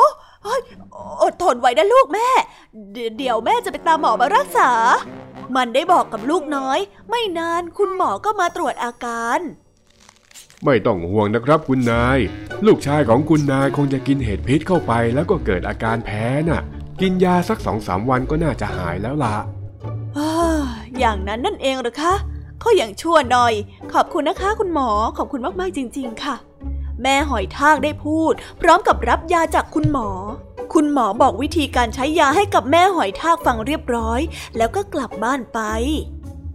[1.22, 2.30] อดทนไว้นะลูกแม่
[3.18, 4.72] เดี๋ยวแม่จะไปตามหมอมารักษา
[5.56, 6.80] มันได้บอกกับลูกน้อย
[7.10, 9.40] ไม่นานคุณหมอก็มาตรวจอาการ
[10.66, 12.20] ไม่ต้องห่วงนะครับคุณนาย
[12.66, 16.62] ลูกชายของคุณนายคงจะกินเห็ดพิษเข้าไปแล้วก็เกิดอาการแพ้น่ะ
[17.02, 19.36] กินยาสักสองสามวันก็น่าจะหายแล้วล่ะ
[21.00, 22.14] อย่างนั้นนั่นเองหรือคะ
[22.60, 23.54] เขาอย่างชั่วหน่อย
[23.94, 26.36] ขอบคุณนะคะ คุณหมอขอบคุณมากๆจริง ๆ ค่ะ
[27.02, 30.10] แม่หอยทากได้พูด พร้อมกับรับยาจากคุณหมอ
[30.74, 34.22] คุณหมอบอกวิธีการใช้ยาให้กับแม่หอยทากฟังเรียบร้อย
[34.58, 35.60] แล้วก็กลับบ้านไป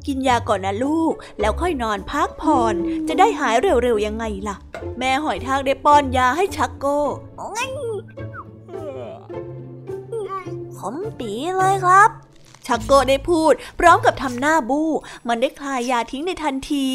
[0.06, 2.74] กินยาก่อนนะลูก แล้วค่อยนอนพักผ่อน
[3.08, 4.56] จะได้หายเร็วๆยังไงล่ะ
[4.98, 7.00] แม่หอยทากได้ป้อนยาให้ชักโก้
[10.78, 12.10] ขมปีเลยครับ
[12.66, 14.90] ชักโก้ได้พูด พร้อมกับทำหน้าบู้
[15.28, 16.88] มันได้คลายยาทิ้งในทันที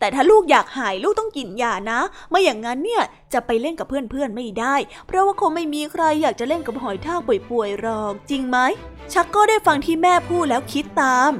[0.00, 4.74] แต่ถ้าลูกอยากหายลูกต้องกินยานะไม่อย่างนั้นเนี่ยจะไปเล่นกับเพื่อนๆไม่ได้
[5.06, 8.58] เพราะว่าคงไม่มีใครอยากจะเล่นกับหอยทากป่วยๆหรอก จริงไหม
[9.12, 11.32] ชักโก้ได้ฟังที่แม่พูดแล้วคิดตาม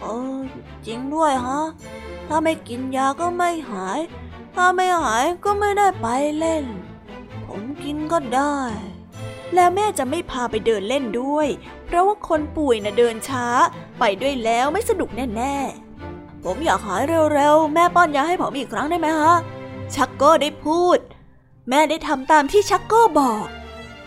[0.00, 0.38] เออ
[0.86, 1.60] จริงด้วยฮะ
[2.28, 4.00] ถ้าไม่กินยาก็ไม่หาย
[4.54, 6.06] ถ้าไม่หายก็ไม่ได้ไป
[6.38, 6.64] เล่น
[7.46, 8.58] ผมกินก็ได้
[9.54, 11.48] แล้วแม่จะไม่พาไปเดินเล่นด้วย
[11.86, 13.46] เพราะว่าคนป่วยนะ่ะเดินช้า
[13.98, 17.02] ไปด้วยแล้วไม่สนุกแน่ๆ ผมอยากหาย
[17.34, 19.34] เร็วๆ แม่ป้อนยาให้ผมอีกครั้งได้ไหมฮะ
[19.94, 20.98] ชักโก้ได้พูด
[21.68, 23.46] แม่ได้ทำตามที่ชักโก้บอก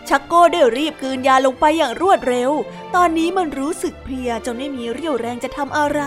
[0.08, 2.50] ชักโก้ได้รีบกืนยาลงไปอย่างรวดเร็ว
[2.94, 6.00] ตอนนี้มันรู้สึกเพลียจนไม่มีเรี่ยวแรงจะทำอะไร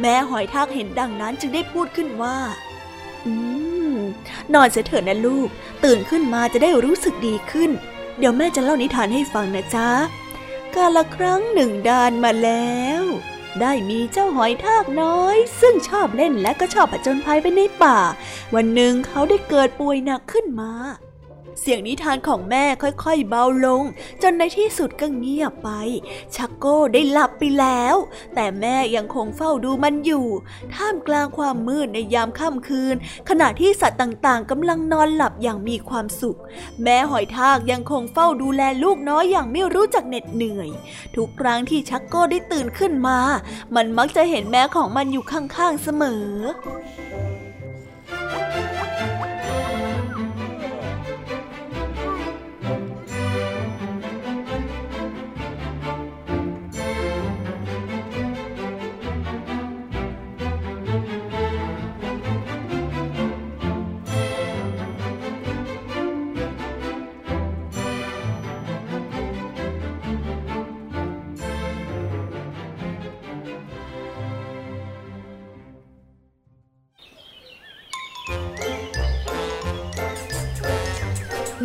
[0.00, 2.38] แม่หอยทากเห็นดังนั้นจึงได้พูดขึ้นว่า
[3.26, 3.32] อื
[3.94, 3.96] ม
[4.54, 5.48] นอนเสียเถอะนะลูก
[5.84, 7.70] ตื่นขึ้นมาจะได้รู้สึกดีขึ้น
[8.18, 9.88] เดี๋ยวแม่จะเล่านิทานให้ฟังนะจ๊ะ
[10.74, 13.02] กาละครั้งหนึ่งดานมาแล้ว
[13.60, 17.98] ได้มีเจ้าหอยทากน้อย ซึ่งชอบเล่นและก็ชอบผจญภัยไปในป่า
[18.54, 20.72] วันหนึ่งเขาได้เกิดป่วยหนักขึ้นมา
[21.60, 23.82] เสียงนิทานของแม่ค่อยๆเบาลง
[24.22, 25.70] จนในที่สุดก็เงียบไป
[26.34, 27.96] ชักโก้ได้หลับไปแล้ว
[28.34, 30.26] แต่แม่ยังคงเฝ้าดูมันอยู่
[30.74, 32.94] ท่ามกลางความมืดในยามค่ำคืน
[33.28, 36.38] ขณะที่สัตว์ต่างๆกำลังนอนหลับอย่างมีความสุข
[36.82, 40.68] แม่หอยทากยังคงเฝ้าดูแลลูกน้อยอย่างไม่รู้จักเหน็ดเหนื่อย
[41.16, 43.18] ทุกครั้งที่ชักโก้ได้ตื่นขึ้นมา
[43.74, 46.26] มันมักจะเห็นแม่ของมันอยู่ข้างๆเสมอ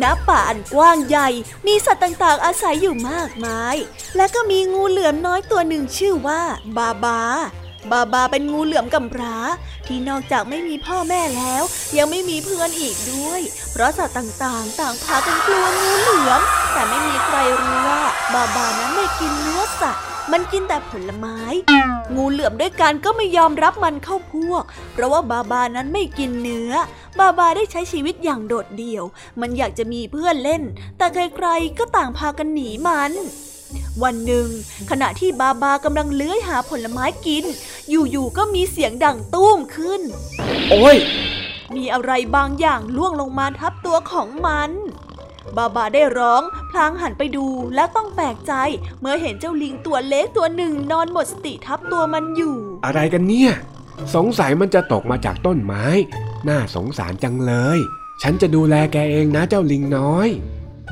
[0.02, 1.28] ณป่าอันกว้างใหญ่
[1.66, 3.76] มีสัตว์ต่างๆอาศัยอยู่มากมาย
[4.16, 6.42] และก็มีงูเหลือมน้อยตัวหนึ่งชื่อว่า
[6.76, 7.20] บาบา
[7.90, 9.36] บาบาเป็นงูเหลือมกำพร้า
[9.86, 11.62] ที่นอกจากไม่มีพ่อแม่แล้ว
[11.96, 13.40] ยังไม่มีเพื่อนอีกด้วย
[13.72, 16.40] เพราะสัตว์ต่างๆ ต่างพากันกลัวงูเหลือม
[16.72, 18.02] แต่ไม่มีใครรู้ว่า
[18.34, 21.38] บาบานั้นไม่กินเนื้อสัตว์ มันกินแต่ผลไม้
[22.14, 26.72] งูเหลือมด้วยกันก็ไม่ยอมรับมันเข้าพวก เพราะว่าบาบานั้นไม่กินเนื้อ
[27.18, 29.04] บาบาได้ใช้ชีวิตอย่างโดดเดี่ยว
[29.40, 30.62] มันอยากจะมีเพื่อนเล่น
[30.98, 33.12] แต่ใครๆก็ต่างพากันหนีมัน
[34.02, 34.48] วันหนึ่ง
[34.90, 37.44] ขณะที่บาบากำลังเลื้อยหาผลไม้กิน
[37.90, 40.00] อยู่ๆก็มีเสียงดังตุ้มขึ้น
[40.70, 40.96] โอ้ย
[41.76, 44.70] มีอะไรบางอย่างล่วงลงมาทับตัวของมัน
[45.56, 48.52] บาบาได้ร้อง พลางหันไปดูและต้องแปลกใจ
[49.00, 53.52] เมื่อเห็นเจ้าลิงตัวเล็กตัวหนึ่งนอนหมดสติทับตัวมันอยู่ อะไรกันเนี่ย
[54.14, 55.84] สงสัยมันจะตกมาจากต้นไม้
[56.48, 57.78] น่าสงสารจังเลย
[58.22, 60.28] ฉันจะดูแลแกเองนะเจ้าลิงน้อย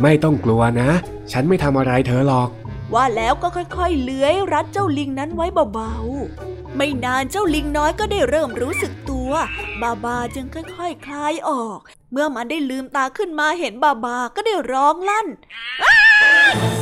[0.03, 0.91] ไม่ต้องกลัวนะ
[1.33, 2.49] ฉันไม่ทำอะไรเธอหรอก
[2.95, 9.35] ว่าแล้วก็ค่อยๆ เลื้อยรัดเจ้าลิงนั้นไว้เบาๆ ไม่นานเจ้าลิงน้อยก็ได้เริ่มรู้สึกตั ว
[9.83, 11.79] บาบาจึงค่อยๆคคลายออก
[12.13, 15.27] เมื่อมันได้ลืมตาขึ้นมาเห็นบาบาก็ได้ร้องลั่น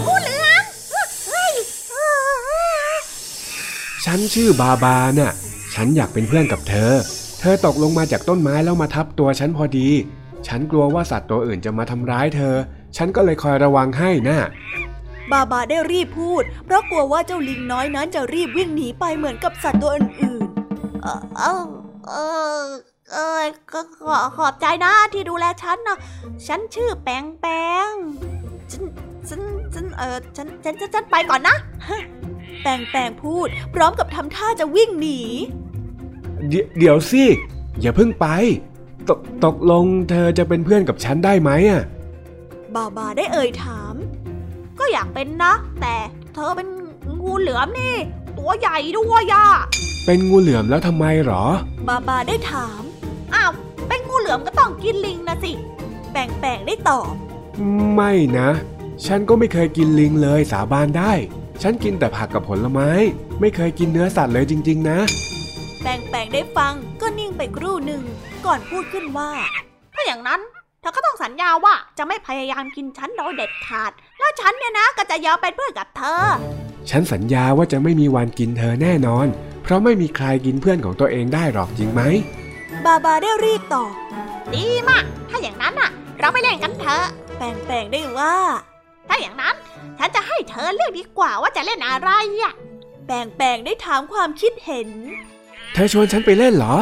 [0.06, 0.64] งูเหลือม
[4.04, 5.32] ฉันชื่อบาบาน่ะ
[5.74, 6.92] ฉันอยากเป็นเพื่อนกับเธอ
[7.40, 9.88] เธอตกลงมาจากต้นไม้แล้วมาทับตัวฉันพอดี
[10.46, 12.54] ฉันกลัวว่าสัตว์ตัวอื่นจะมาทำร้ายเธอ
[12.96, 14.40] ฉันก็เลยคอยระวังให้นะ่ะ
[15.32, 21.02] บาบาได้รีบพูด เพราะกลัวว่าเจ้าลิงน้อยนั้นจะรีบวิ่งหนีไปเหมือนกับสัตว์ตัวอื่นๆ
[21.38, 22.10] เออ เอ
[22.62, 22.64] อ
[23.12, 25.98] เอ้ยก็ขอขอบใจนะที่ดูแลฉันนะ
[26.46, 27.46] ฉันชื่อแปงแป
[27.90, 27.92] ง
[28.72, 28.84] ฉัน
[29.28, 29.40] ฉัน
[29.74, 31.56] ฉันเออฉันฉันฉันไปก่อนนะ
[32.62, 35.20] แปงแปงพูด พร้อมกับทำท่าจะวิ่งหนี
[36.48, 37.24] เดี๋ยวเดี๋ยวสิ
[37.80, 38.26] อย่าเพิ่งไป
[39.08, 41.82] ตกตกลงเธอจะเป็นเพื่อนกับฉันได้ไหมอะ
[42.74, 43.94] บาบาได้เอ่ยถาม
[44.78, 45.96] ก็อยากเป็นนะ แต่
[46.34, 46.68] เธอเป็น
[47.20, 47.94] งูเหลือมนี่
[48.38, 49.46] ตัวใหญ่ด้วยย่ะ
[50.04, 51.44] เป็นงูเหลือมแล้วทำไมหรอ
[51.88, 52.82] บาบาได้ถาม
[53.34, 53.52] อ้าว
[53.88, 55.52] เป็นงูเหลือมก็ต้องกินลิงนะสิ
[56.12, 57.08] แปงแปงได้ตอบ
[57.94, 58.48] ไม่นะ
[59.06, 61.12] ฉันก็ไม่เคยกินลิงเลยสาบานได้
[61.62, 62.90] ฉันกินแต่ผักกับผลไม้
[63.40, 64.98] ไม่เคยกินเนื้อสัตว์เลยจริง ๆ นะ
[65.82, 68.02] แปงแปงได้ฟังก็นิ่งไปครู่หนึ่ง
[68.46, 69.30] ก่อนพูดขึ้นว่า
[69.94, 70.40] ถ้าอย่างนั้น
[70.80, 76.24] เธอก็ต้องสัญญาว่าจะไม่พยายามกินฉันโดยเด็ดขาด แล้วฉันเนี่ยนะก็จะยอมเป็นเพื่อนกับเธอ
[76.90, 79.26] ฉันสัญญาว่าจะไม่มีวันกินเธอแน่นอน
[79.68, 82.02] เพราะไม่มีใครกินเพื่อนของตัวเองได้หรอกจริงไหม
[82.84, 83.92] บาบาได้รีบตอบ
[84.54, 88.36] ดีมาก ถ้าอย่างนั้นน่ะ เราไปเล่นกันเถอะ แปงแปงได้ว่า
[89.08, 89.54] ถ้าอย่างนั้น
[89.98, 92.10] ฉันจะให้เธอเลือกดีกว่าว่าจะเล่นอะไร
[92.42, 92.52] อะ
[93.06, 94.88] แปงแปงได้ถามความคิดเห็น
[95.72, 96.76] เธอชวนฉันไปเล่นเหรอ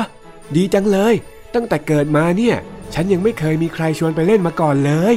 [0.56, 1.14] ดีจังเลย
[1.54, 2.56] ตั้งแต่เกิดมาเนี่ย
[2.94, 5.16] ฉันยังไม่เคยมีใครชวนไปเล่นมาก่อนเลย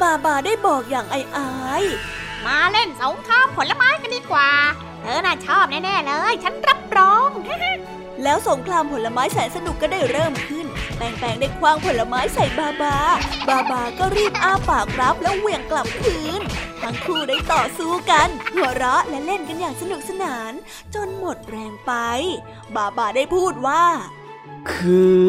[0.00, 1.50] บาบาได้บอกอย่างอายอา
[1.82, 1.84] ย
[2.46, 4.50] มาเล่นสงครามผลไม้กันดีกว่า
[5.00, 7.30] เธอน่าชอบแน่ๆเลย ฉันรับรอง
[8.24, 12.96] แล้วสงครามผลไม้แสนสนุกก็ได้เริ่มขึ้น แปงแปงได้คว้างผลไม้ใส่บาบา
[13.48, 16.42] บาบาก็รีบอ้าปากรับแล้วเหวี่ยงกลับคืน
[16.82, 20.52] ทั้งคู่ได้ต่อสู้กัน หัวเราะและเล่นกันอย่างสนุกสนาน
[20.94, 21.92] จนหมดแรงไป
[22.76, 23.84] บาบาได้พูดว่า
[24.70, 25.26] คือ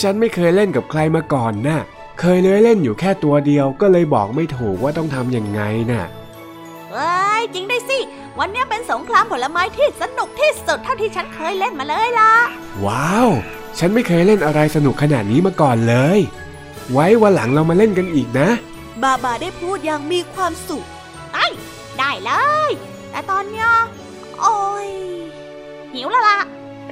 [0.00, 1.80] ฉันไม่เคยเล่นกับใครมาก่อนนะ่ะ
[2.20, 5.60] เคยเลยเล่นอยู่แค่ตัวเดียวก็เลยบอกไม่ถูกว่าต้องทำยังไง
[5.92, 6.04] น่ะ
[6.92, 7.98] เอ้ยจริงได้สิ
[8.38, 12.32] วันนี้เป็นสงครามผลไม้ที่สนุกที่สุดเท่าที่ฉันเคยเล่นมาเลยล่ะ
[12.84, 13.28] ว้าว
[13.78, 16.18] ฉันไม่เคยเล่นอะไรสนุกขนาดนี้มาก่อนเลย
[16.92, 18.48] ไว้วันหลังเรามาเล่นกันอีกนะ
[19.02, 20.86] บาบาได้พูดอย่างมีความสุข
[21.98, 22.32] ได้เล
[22.68, 22.70] ย
[23.10, 23.70] แต่ตอนเนี้ย
[24.40, 24.88] โอ้ย
[25.92, 26.40] หิวแล้วล่ะ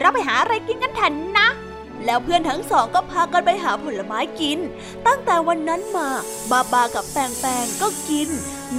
[0.01, 1.49] เราไปหาอะไรกินกันเถอะนะ
[2.05, 4.59] แล้วเพื่อนทั้งสองก็พากันไปหาผลไม้กิน
[5.07, 6.09] ตั้งแต่วันนั้นมา
[6.51, 8.29] บาบากับแปงแปงก็กิน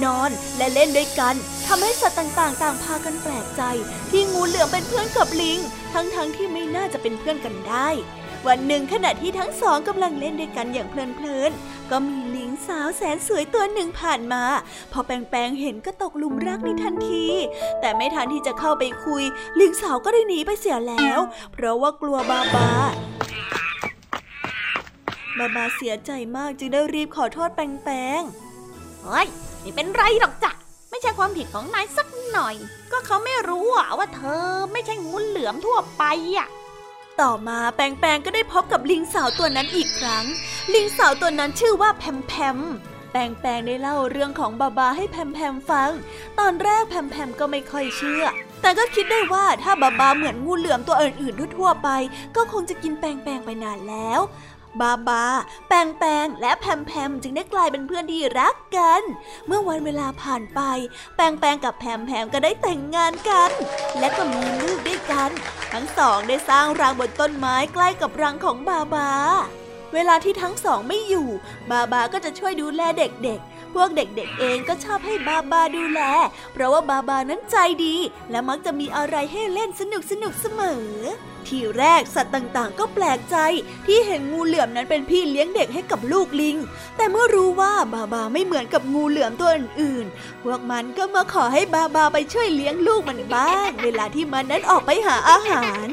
[0.04, 1.34] นอนและเล่นด้วยกัน
[1.66, 3.62] ทำให้สัตว์ต่างๆ ต่างพากันแปลกใจ
[4.10, 5.58] ที่งูเหลือมเป็นเพื่อนกับลิง
[5.92, 7.88] ทั้งๆที่ไม่น่าจะเป็นเพื่อนกันได้
[8.46, 14.44] วันหนึ่งขณะที่ทั้งสองกำลังเล่นด้วยกันอย่างเพลินๆก็มีลิงสาวแสนสวยตัวหนึ่งผ่านมา
[14.92, 17.26] พอแปงแปงเห็นก็ตกหลุมรักในทันที
[17.80, 19.22] แต่ไม่ทันที่จะเข้าไปคุย
[19.60, 21.18] ลิงสาวก็ได้หนีไปเสียแล้ว
[21.52, 22.70] เพราะว่ากลัวบาบา
[25.38, 28.22] บาบาเสียใจมากจึงได้รีบขอโทษแปงแปง
[29.04, 29.26] เฮ้ย
[29.68, 30.52] ไม่เป็นไรหรอกจ้ะ
[30.90, 32.54] ไม่ใช่ความผิดของนายสักหน่อย
[32.92, 33.66] ก็เขาไม่รู้
[33.98, 36.02] ว่าเธอไม่ใช่งูเหลือมทั่วไป
[36.36, 36.48] อะ
[37.20, 40.24] ต่อมาแปงแปงก็ได้พบกับลิงสาวตัวนั้นอีกครั้ง
[40.74, 42.58] ลิงสาวตัวนั้นชื่อว่าแพมแพม
[43.12, 45.90] แปงแปงได้เล่าเรื่องของบาบาให้แพมแพมฟัง
[46.38, 48.24] ตอนแรกแพมแพมก็ไม่ค่อยเชื่อ
[48.62, 51.88] แต่ก็คิดได้ว่าถ้าบาบาเหมือนงูเหลือมตัวอื่นๆทั่วๆไป
[52.36, 54.20] ก็คงจะกินแปงแปงไปนานแล้ว
[54.80, 55.24] บาบา
[55.68, 59.02] แปงแปงและแพมแพมจึงได้กลายเป็นเพื่อนที่รักกัน
[59.46, 60.60] เมื่อวันเวลาผ่านไป
[61.16, 63.50] แปงแปงกับแพมแพมก็ได้แต่งงานกัน
[63.98, 65.30] และก็มีลูกด้วยกัน
[65.72, 69.10] ทั้งสองได้สร้างรังบนต้นไม้ใกล้กับรังของบาบา
[69.94, 71.28] เวลาที่ทั้งสองไม่อยู่
[71.70, 76.00] บาบาก็จะช่วยดูแลเด็กๆ พวกเด็กๆเองก็ชอบให้บาบาดูแล
[76.52, 77.96] เพราะว่าบาบานั้นใจดี
[78.30, 80.86] และมักจะมีอะไรให้เล่นสนุกสนุกๆเสมอ
[81.48, 83.36] ทีแรกสัตว์ต่างๆ ก็แปลกใจ
[83.86, 86.56] ที่เห็นงูเหลือมนั้นเป็นพี่เลี้ยงเด็กให้กับลูกลิง
[86.96, 95.88] แต่เมื่อรู้ว่าบาบาไม่เหมือนกับงูเหลือมตัวอื่นๆ พวกมันก็มาขอให้บาบาไปช่วยเลี้ยงลูกมันบ้าง เวลาที่มันนั้นออกไปหาอาหาร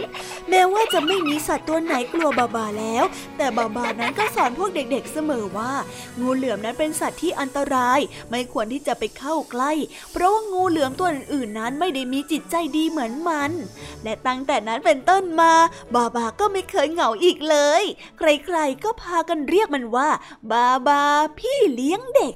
[0.50, 3.04] แม้ว่าจะไม่มีสัตว์ตัวไหนกลัวบาบาแล้ว
[3.38, 5.74] แต่บาบานั้นก็สอนพวกเด็กๆเสมอว่า
[6.20, 8.00] งูเหลือมนั้นเป็นสัตว์ที่อันตราย
[8.30, 9.72] ไม่ควรที่จะไปเข้าใกล้
[10.12, 13.52] เพราะว่างูเหลือมตัวอื่นๆนั้นไม่ได้มีจิตใจดีเหมือนมัน
[14.04, 15.45] และตั้งแต่นั้นเป็นต้นมา
[15.96, 17.84] บาบาก็ไม่เคยเหงาอีกเลย
[18.18, 20.10] ใครๆก็พากันเรียกมันว่า
[20.52, 21.02] บาบา
[21.40, 22.36] พี่เลี้ยงเด็ก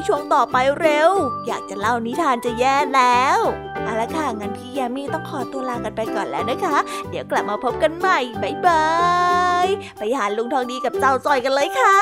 [0.07, 1.11] ช่วงต่อไปเร็ว
[1.47, 3.39] อยากจะเล่านิทานจะแย่แล้ว
[3.83, 6.77] เอาละค่ะงั้นพี่ยามีต้องขอตัวลากันไปก่อนแล้วนะคะ
[7.09, 8.85] เดี๋ยวกลับมาพบกันใหม่บ๊ายบา
[9.63, 11.97] ยไปหาลุงทองดีกับเจ้าจอยกันเลยค่ะ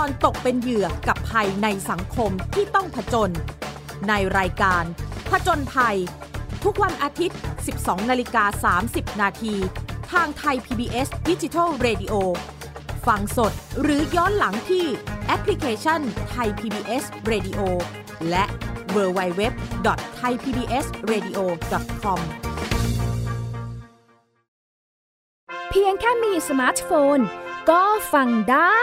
[0.00, 3.30] อนตกเป็นเหยื่อกับภัยในสังคมที่ต้องผจญ
[4.08, 4.84] ในรายการ
[5.30, 5.96] ผจญภัย
[6.64, 7.38] ทุกวันอาทิตย์
[7.74, 9.54] 12 นาฬิกา 30 นาที
[10.12, 12.14] ทางไทย PBS d i g i ดิจิ Radio
[13.06, 14.86] ฟังสดหรือย้อนหลังที่
[15.26, 17.60] แอปพลิเคชันไทย PBS Radio
[18.30, 18.44] และ
[18.96, 19.42] w w w
[20.18, 21.38] t h a i PBS Radio
[22.02, 22.20] com
[25.70, 27.18] เพียงแค่มีสมาร์ทโฟน
[27.70, 27.82] ก็
[28.12, 28.82] ฟังได้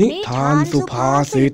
[0.00, 1.52] นิทานสุภาษิต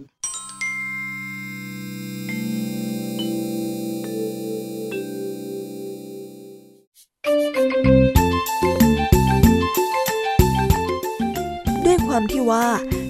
[11.84, 12.66] ด้วยความที่ว่า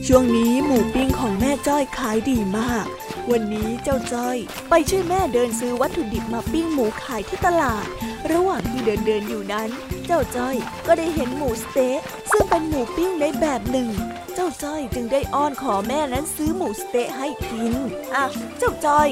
[0.06, 2.86] ช่วงนี้หมูปิ้งของแม่จ้อยขายดีมาก
[3.30, 4.36] วันนี้เจ้าจ้อย
[4.68, 7.86] ไปช่วยแม่เดินซื้อวัตถุดิบมาปิ้งหมูขายที่ตลาด
[8.32, 9.68] ระหว่างที่เดินเดินอยู่นั้น
[10.06, 10.56] เจ้าจ้อย
[10.86, 11.98] ก็ได้เห็นหมูสเต๊ะ
[12.30, 13.90] ซึ่งเป็นหมูปิ้งในแบบหนึ่ง
[14.34, 17.74] เจ้าจ้อยจึงได้อ้อนขอแม่นั้นซื้อหมูสเต๊ะให้กิน
[18.14, 18.24] อะ
[18.58, 19.08] เจ้าจ้อย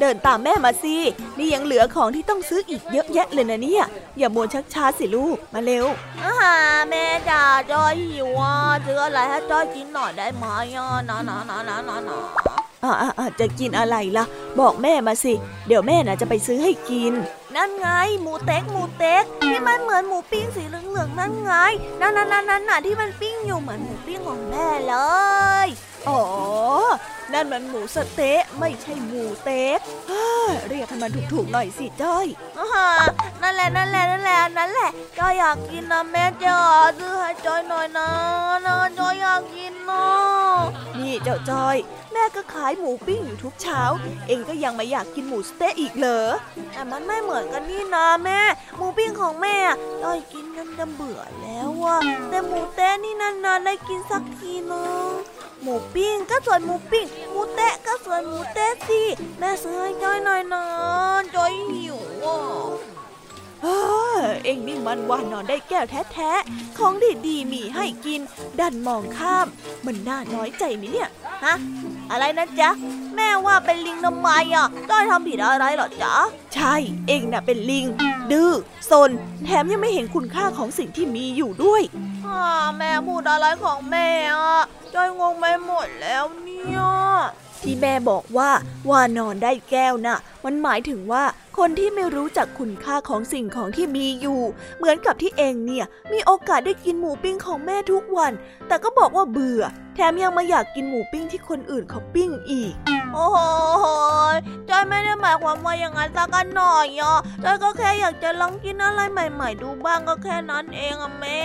[0.00, 0.96] เดินตามแม่มาสิ
[1.38, 3.84] นี่ยังเหลือของที่ต้องซื้ออีกเยอะแยะเลยนะเนี่ย
[4.18, 5.86] อย่ามัวชักช้าสิลูกมาเร็ว
[6.22, 6.56] อาหา
[6.90, 7.42] แม่จ๋า
[7.72, 8.54] จ้อยหิวอะ
[8.86, 10.44] ซื้ออะไรให้จ้อยกินหน่อยได้ไหม
[10.76, 12.18] อะนะนะนะนะนะนะ
[12.84, 14.24] อ่าจะกินอะไรล่ะ
[14.60, 15.32] บอกแม่มาสิ
[15.66, 17.12] เดี๋ยวแม่น่ะจะไปซื้อให้กิน
[17.56, 17.88] นั่นไง
[18.22, 21.52] หมูเต็กหมูเต็กที่มันเหมือนหมูปิ้งสีเหลืองๆนั่นไง
[22.00, 24.96] นั่นนั่นนั่นน่ะที่มันปิ้งอยู่เหมือนหมูปิ้งของแม่เล
[25.66, 25.68] ย
[26.08, 26.20] อ๋อ
[27.32, 29.80] นั่นมันหมูสเต๊ะไม่ใช่หมูเต๊ก
[30.68, 32.26] เรียกให้มันถูกๆหน่อยสิจ้อย
[33.42, 36.58] นั่นแหละนั่นแหละนั่นแหละนั่นแหละจ้อยอยากกินนะแม่จ้า
[36.98, 38.08] ซื้อให้จ้อยหน่อยนะ
[38.66, 40.04] นะจ้อยอยากกินนะ
[40.98, 41.76] นี่เจ้าจ้อย
[42.12, 43.82] แม่ก็ขายหมูปิ้งอยู่ทุกเช้า
[44.28, 46.28] เองก็ยังไม่อยากกินหมูสเต๊ะอีกเหรอ
[46.72, 48.40] แต่มันไม่เหมือนกันนี่นะแม่
[48.76, 49.56] หมูปิ้งของแม่
[50.02, 51.98] ต้อยกินจนจะเบื่อแล้วอะ
[52.28, 55.06] แต่หมูเต๊ะนี่นานๆได้กินสักทีนึง
[55.62, 59.02] หมูปิ้งก็ส่วนหมูปิ้ง หมูเตะก็ส่วนหมูเตะสิ
[59.38, 60.64] แม่ซื้อให้จ้อยหน่อยนะ
[61.34, 61.96] จ้อยหิว
[63.64, 63.76] อะ
[64.44, 66.92] เอ็งนี่มันว่านอนได้แก้วแท้ๆ ของ
[67.26, 68.20] ดีๆมีให้กิน
[68.60, 69.46] ดันมองข้าม
[69.86, 71.08] มันน่าน้อยใจไหมเนี่ย
[71.44, 71.54] ฮะ
[72.10, 72.70] อะไรนะจ๊ะ
[73.16, 76.14] แม่ว่าเป็นลิงทำไมอะ จ้อยทำผิดอะไรหรอจ๊ะ
[76.54, 76.74] ใช่
[77.08, 77.84] เอ็งน่ะเป็นลิง
[78.32, 78.52] ดื้อ
[78.90, 79.10] ซน
[79.44, 81.82] แถมยังไม่เห็นคุณค่าของสิ่งที่มีอยู่ด้วย
[82.78, 84.60] แม่พูดอะไรของแม่อะ
[84.94, 86.80] จอยงงไปหมดแล้วเนี่ย
[87.62, 88.50] ที่แม่บอกว่า
[88.88, 91.24] ว่านอนได้แก้วน่ะ มันหมายถึงว่า
[91.58, 94.40] คนที่ไม่รู้จักคุณค่าของสิ่งของที่มีอยู่
[94.76, 98.32] เหมือนกับที่เองเนี่ย มีโอกาสได้กินหมูปิ้งของแม่ทุกวัน
[98.68, 99.62] แต่ก็บอกว่าเบื่อ
[99.94, 102.74] แถมยังมาอยากกินหมูปิ้งที่คนอื่นเขาปิ้งอีก
[103.12, 103.38] โอ้โห
[104.68, 111.44] จอยไม่ได้หมายความว่าอย่างนั้นสักหน่อยอะจอยก็แค่อยากจะลองกินอะไรใหม่ ๆ ดูบ้างก็แค่นั้นเองอะแม่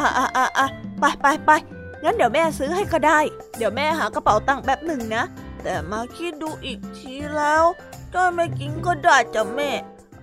[0.00, 0.66] อะอะอะอะ
[1.00, 1.50] ไปไปไป
[2.04, 3.18] งั้นเดี๋ยวแม่ซื้อให้ก็ได้
[3.56, 5.24] เดี๋ยวแม่หากระเป๋าตังค์แป๊บหนึ่งนะ
[5.62, 7.64] แต่มาคิดดูอีกทีแล้ว
[8.14, 9.70] จ้อยไม่กินก็ได้จ้ะแม่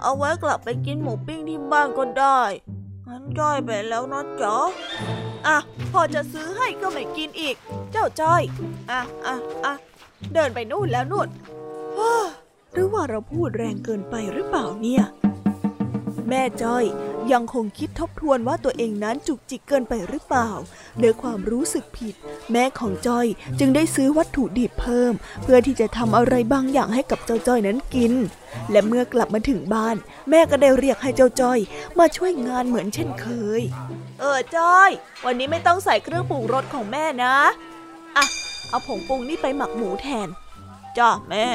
[0.01, 2.41] เอาไว้กลับไปกินหมูปิ้งที่บ้านก็ได้
[3.07, 4.57] งั้นจ้อยไปแล้วนะจ๊ะ
[5.47, 5.57] อะ
[5.91, 7.55] พอจะซื้อให้ก็ไม่กินอีก
[7.91, 8.41] เจ้าจ้อย
[8.91, 9.73] อะอะอะ
[10.33, 11.27] เดินไปนู่นแล้วนู่น
[12.73, 15.03] หรือว่าเราพูดแรงเกินไปหรือเปล่าเนี่ย
[16.29, 16.85] แม่จ้อย
[17.31, 20.49] ยังคงคิดทบทวนว่าตัวเองนั้นจุกจิกเกินไปหรือเปล่า
[21.01, 22.15] ด้วยความรู้สึกผิด
[22.51, 23.27] แม่ของจ้อย
[23.59, 25.13] จึงได้ซื้อวัตถุดิบเพิ่ม
[25.43, 28.13] เพื่อที่จะทำอะไรบางอย่างให้กับเจ้าจ้อยนั้นกิน
[28.71, 29.95] และเมื่อกลับมาถึงบ้าน
[30.29, 31.59] แม่ก็ได้เรียกให้เจ้าจ้อย
[31.99, 33.27] มาช่วยงานเหมือนเช่นเค
[33.59, 33.61] ย
[34.19, 34.89] เออจ้อย
[35.25, 37.35] วันนี้ไม่ต้องใส่เครื่องปรุงรสของแม่นะ
[38.17, 38.25] อะ
[38.69, 40.27] เอาผงปรุงนี่ไปหมักหมูแทน
[40.97, 41.47] จ้าแม่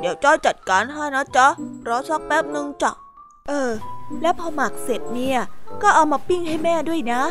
[0.00, 1.48] เดี๋ยวจ้อยจัดการให้นะจ๊ะ
[1.88, 2.92] รอสักแป๊บหนึ่งจ้ะ
[3.48, 3.70] เออ
[4.22, 5.38] แล้วพอหมักเสร็จเนี่ย
[5.82, 7.22] ก็เอามาปิ้งให้แม่ด้วยนะ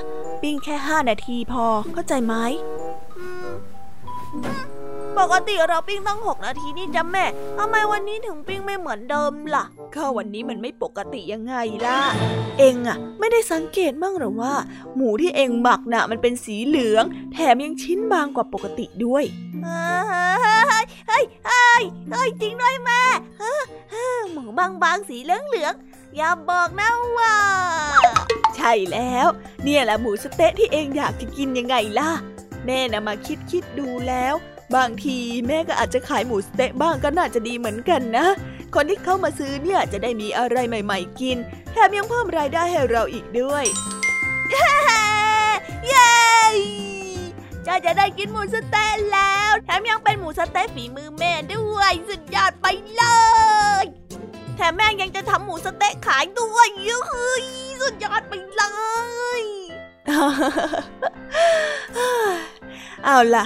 [0.41, 2.35] ปิ้งแค่ห้านาทีพอเข้าใจไหม
[5.19, 7.25] ปกติเราปิ้งตั้งหกนาทีนี่จ้ะแม่
[7.57, 11.55] ทำไมวันนี้ถึงปิ้งไม่เหมือนเดิมล่ะก็วันนี้มันไม่ปกติยังไง
[11.85, 11.99] ล่ะ
[12.59, 14.53] เองอะไม่ได้สังเกตบ้างหรอว่า
[14.95, 17.03] หมูที่เองหมักน่ะมันเป็นสีเหลือง
[17.33, 19.23] แถมยังชิ้นบางกว่าปกติด้วย
[19.63, 23.01] เฮ้ยเฮ้ยเฮ้ยเฮ้ยจริงด้วยแม่
[24.33, 24.43] หมู
[24.83, 27.35] บางๆสีเหลืองๆอ อย่าบอกนะว่า
[28.55, 29.27] ใช่แล้ว
[29.63, 32.11] เนี่ยแหละหมูสเต๊ะที่เองอยากจะกินยังไงล่ะ
[32.65, 34.33] แม่นะมาคิดคิดดูแล้ว
[34.75, 38.27] บางทีแม่ก็อาจจะขายหมูสเต๊ะบ้างก็น่าจะดีเหมือนกันนะ
[38.75, 41.37] คนที่เข้ามาซื้อเนี่ยจะได้มีอะไรใหม่ ๆ กิน
[41.71, 43.65] แถมยังเพิ่มรายได้ให้เราอีกด้วย
[44.49, 44.69] เย้
[45.87, 46.11] เย้
[47.65, 53.03] จะจะได้กินหมูสเต๊ะแล้ว แถมยังเป็นหมูสเต๊ะฝีมือแม่ด้วย สุดยอดไปเล
[53.83, 53.85] ย
[54.55, 56.67] แถมแม่ยังจะทำหมูสเต๊ะขายด้วย
[57.07, 57.45] เฮ้ย
[57.81, 58.61] สุดยอดไปเล
[59.41, 59.43] ย
[63.05, 63.45] เอาล่ะ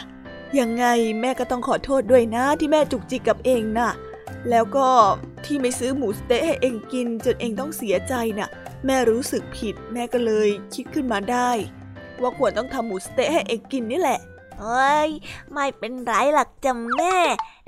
[0.60, 0.86] ยังไง
[1.22, 3.92] แม่ก็ต้องขอโทษด้วยนะที่แม่จุกจิกกับเองนะ่ะ
[4.50, 4.88] แล้วก็
[5.46, 8.50] ที่ไม่ซื้อหมูสเต๊ะให้เองกินจนเองต้องเสียใจน่ะ
[8.86, 11.50] แม่รู้สึกผิด แม่ก็เลยคิดขึ้นมาได้
[12.22, 14.20] ว่าควรต้องทำหมูสเต๊ะให้เองกินนี่แหละ
[14.60, 15.10] เฮ้ย
[15.54, 17.18] ไม่เป็นไรหลักจำแม่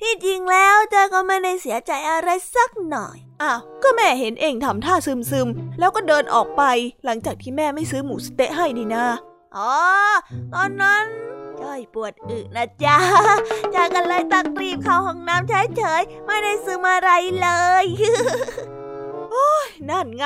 [0.01, 6.63] ที่จริงแล้วเจ้าก็ไม่ได้เสียใจอะไรสักหน่อยอ้าวก็แม่เห็นเองทำท่าซึมๆแล้วก็เดินออกไป
[7.05, 9.05] หลังจากที่แม่ไม่ซื้อหมูสเต๊ะให้นี่นะ
[9.57, 9.73] อ๋อ
[10.53, 11.05] ตอนนั้น
[11.61, 12.97] จ้อยปวดอึนะจ๊ะ
[13.73, 17.11] จ้าก็เลยตักรีบเข้าห้องน้ำเฉยๆไม่ได้ซื้อมาอะไร
[17.41, 17.49] เล
[17.83, 17.85] ย
[19.31, 20.25] โอ้ยนั่นไง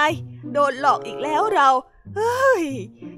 [0.54, 1.70] โดนหลอกอีกแล้วเรา
[2.16, 2.64] เฮ้ย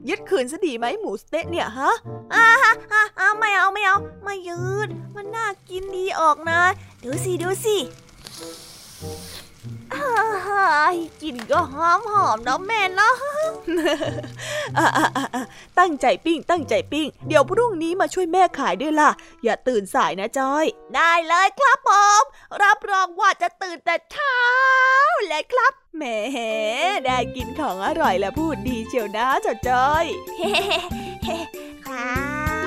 [0.10, 1.92] ยึดคืนซะดีไหมหมูสเต๊ะเนี่ยฮะ
[2.34, 2.74] อ่าฮะ
[3.20, 6.62] อ่าไม่เอาไม่เอาไม่ยืด มันน่ากินดีออกนะ
[7.04, 7.78] ดูสิ ดูสิ
[11.22, 13.16] กินก็หอมหอมเนาะแม่เนาะ
[15.80, 19.12] ตั้งใจปิ้ง ตั้งใจปิ้ง เดี๋ยวพรุ่งนี้มาช่วยแม่ขายด้วยล่ะ
[19.44, 20.66] อย่าตื่นสายนะจอย
[20.96, 21.90] ได้เลยครับผ
[22.20, 22.22] ม
[22.64, 24.40] รับรองว่าจะตื่นแต่เช้า
[25.28, 26.04] เลยครับแหม
[27.06, 30.06] ได้กินของอร่อยและพูดดีเชียวนะจจอย
[31.88, 32.14] ครั
[32.66, 32.67] บ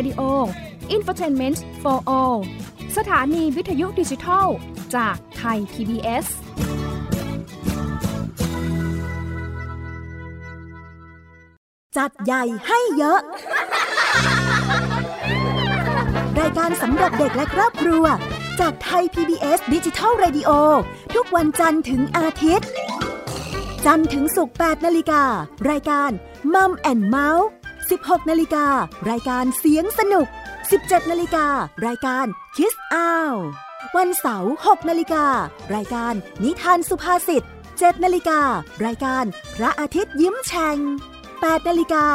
[0.00, 0.30] Radio
[0.94, 2.38] Infotainment for All
[2.96, 4.46] สถานีวิทยุดิจิทัล
[4.96, 6.26] จากไทย PBS
[11.96, 13.20] จัดใหญ่ให้เยอะ
[16.40, 18.04] รายการสำหรับเด็กและครอบครัว
[18.60, 20.50] จากไทย PBS ดิจิทัล Radio
[21.14, 22.68] ทุกวันจันทร์ถึงอาทิตย์
[23.84, 25.24] จันทร์ถึงศุกร์8นาฬิกา
[25.70, 26.10] รายการ
[26.54, 27.48] มัมแอนเมาส์
[27.90, 28.66] 16นาฬิกา
[29.10, 30.26] รายการเสียงสนุก
[30.68, 31.46] 17นาฬิกา
[31.86, 32.26] รายการ
[32.56, 33.34] คิสอ้าว
[33.96, 35.26] วันเสาร์6นาฬิกา
[35.74, 36.14] รายการ
[36.44, 37.42] นิทานสุภาษิต
[37.78, 38.40] 7นาฬิกา
[38.84, 39.24] รายการ
[39.56, 40.78] พระอาทิตย์ยิ้มแฉ่ง
[41.22, 42.06] 8นาฬิกา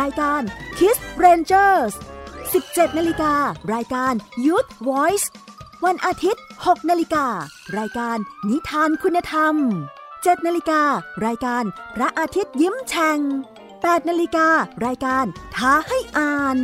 [0.00, 0.42] รายการ
[0.78, 1.92] Kiss Rangers
[2.44, 3.34] 17นาฬิกา
[3.74, 4.14] รายการ
[4.46, 5.26] Youth Voice
[5.84, 7.26] วันอาทิตย์6นาฬิกา
[7.78, 8.18] รายการ
[8.48, 9.54] นิทานคุณธรรม
[10.04, 10.82] 7นาฬิกา
[11.26, 11.64] รายการ
[11.96, 13.20] พระอาทิตย์ยิ้มแฉ่ง
[13.84, 14.48] 8นาฬิกา
[14.86, 15.24] รายการ
[15.56, 16.56] ท้าให้อ่าน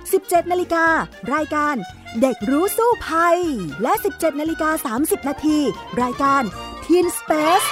[0.00, 0.86] 17นาฬิกา
[1.34, 1.74] รายการ
[2.20, 3.38] เด็กรู้สู้ภัย
[3.82, 5.58] และ 17นาฬิกา30นาที
[6.02, 6.42] รายการ
[6.84, 7.68] Teen Space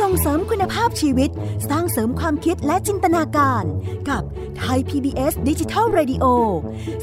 [0.00, 1.30] ส่งเสริมคุณภาพชีวิต
[1.70, 3.64] สร้างเสริมความคิดและจินตนาการ
[4.08, 4.22] กับ
[4.58, 6.24] ไทย PBS ดิจิทัล Radio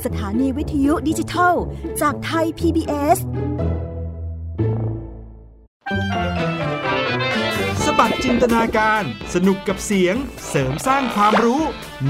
[0.05, 1.53] สถานีวิทยุดิจิทัล
[2.01, 3.17] จากไทย PBS
[8.27, 9.03] จินตนาการ
[9.33, 10.15] สนุกกับเสียง
[10.49, 11.61] เสริมสร้างความรู้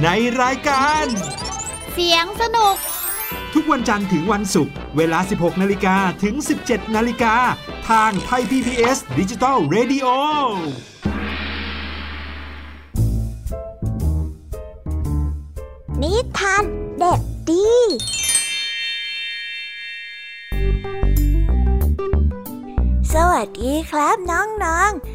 [0.03, 0.09] ใน
[0.41, 1.05] รายการ
[1.93, 2.76] เสียงสนุก
[3.53, 6.36] ทุกวันจันทร์ถึงวันศุกร์เวลา 16 นาฬิกาถึง
[6.66, 7.36] 17 นาฬิกา
[7.89, 10.07] ทางไทย PPS ดิจิทัล Radio
[16.01, 16.63] นิทาน
[16.99, 17.70] เด็กดี
[23.13, 25.14] สวัสดีครับน้องๆ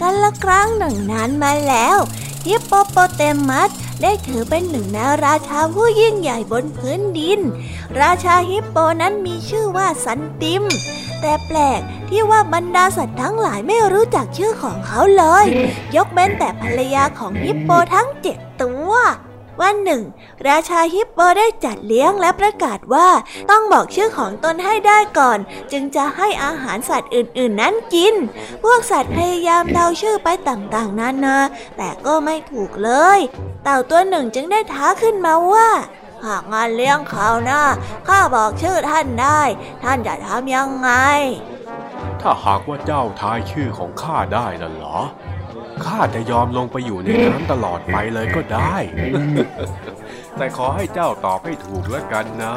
[0.00, 1.96] กันละครั้งหนึ่งนานมาแล้ว
[2.46, 3.70] ฮิปโปโปเตมัส
[4.02, 7.40] ได้ถือเป็นหนึ่งในราชาผู้ยิ่งใหญ่บนพื้นดิน
[8.00, 10.62] ราชาฮิปโปนั้นมีชื่อว่าสันติม
[11.20, 15.46] แต่แปลกที่ว่าบรรดาสัตว์ทั้งหลายไม่รู้จักชื่อของเขาเลย
[15.96, 18.85] ยกเว้นแต่ภรรยาของฮิปโปทั้งเจ็ดตัว
[19.60, 20.02] วันหนึ่ง
[20.48, 23.08] ราชาฮิปโปได้จัดเลี้ยงและประกาศว่า
[23.50, 25.38] ต้องบอกชื่อของตนให้ได้ก่อน
[25.72, 28.14] จึงจะให้อาหารสัตว์อื่นๆ นั้นกิน
[28.62, 31.36] พวกสัตว์พยายามเดาชื่อไปต่างๆ นานา
[31.76, 33.18] แต่ก็ไม่ถูกเลย
[33.64, 35.68] เต่าตัวหนึ่งจึงได้ท้าขึ้นมาว่า
[36.24, 37.62] หากงานเลี้ยงเขาวหน้า
[38.08, 39.42] ข้าบอกชื่อท่านได้
[39.82, 40.90] ท่านจะทำยังไง
[42.20, 44.98] ถ้าหากว่าเจ้าทายชื่อของข้าได้น่ะเหรอ
[45.84, 48.76] ข้าจะยอมลงไปอยู่ในน้ำตลอดไปเลยก็ได้
[50.36, 52.56] แต่ขอให้เจ้าตอบให้ถูกแล้วกันนะ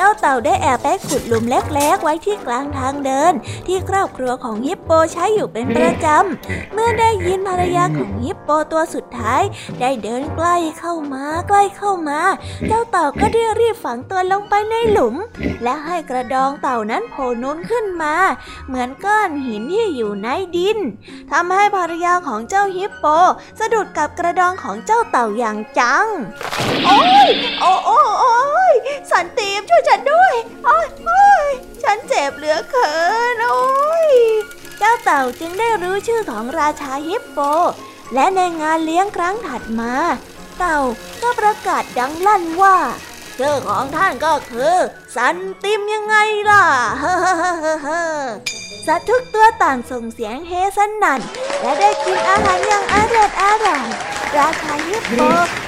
[0.00, 3.32] เจ้าเต่าได้แอบไปขุดหลุมเล็กๆ ไว้ที่กลางทางเดิน
[3.66, 9.42] ที่ครอบครัวของฮิปโปใช้อยู่เป็นประจำ เมื่อได้ยินภรรยาของฮิปโปตัวสุดท้าย
[9.80, 12.20] ได้เดินใกล้เข้ามาใกล้เข้ามา
[12.66, 15.14] เจ้าเต่าก็ได้รีบฝังตัวลงไปในหลุม
[15.62, 18.14] และให้กระดองเต่านั้นโผล่นุนขึ้นมา
[18.68, 20.78] เหมือนก้อนหินที่อยู่ในดิน
[21.30, 23.04] ทำให้ภรรยาของเจ้าฮิปโป
[23.58, 26.06] สะดุดกับกระดองของเจ้าเต่าอย่างจัง
[26.86, 27.28] โอ้ย
[27.60, 28.74] โอ้โอ้โอ้ย
[29.12, 30.34] สันติมช่วยฉันด้วย
[30.64, 31.48] โอ้ยโอ้ย
[31.82, 32.92] ฉันเจ็บเหลือเกิ
[33.34, 34.10] นโอ้ย
[34.78, 37.38] เจ้าเต่าจึงได้รู้ชื่อของราชาฮิปโป
[38.14, 39.92] และในงานเลี้ยงครั้งถัดมา
[40.58, 40.78] เต่า
[41.22, 42.76] ก็ประกาศดังลั่นว่า
[43.38, 44.74] ชื่อของท่านก็คือ
[45.16, 46.16] สันติมยังไง
[46.50, 46.64] ล่ะ
[47.00, 48.22] เฮ้อ
[48.86, 51.20] สัตว์ทุกตัวต่างส่งเสียงเฮสนั่น
[51.60, 53.84] และได้กินอาหารอย่างอร่อยอร่อย
[54.36, 55.20] ราชาฮิปโป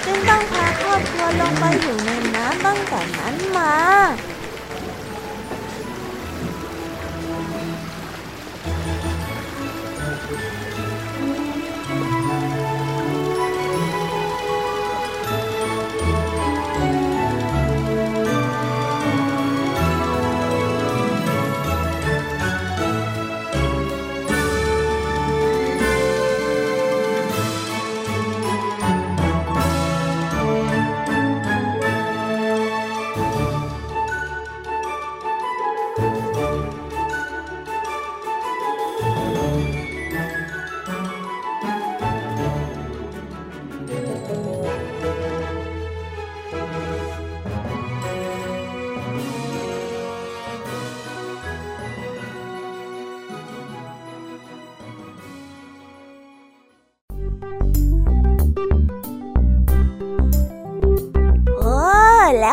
[0.04, 2.10] จึงต้องพาครอบครัวลงไปอยู่ใน
[2.70, 3.02] น้ำตั้
[3.32, 4.39] ง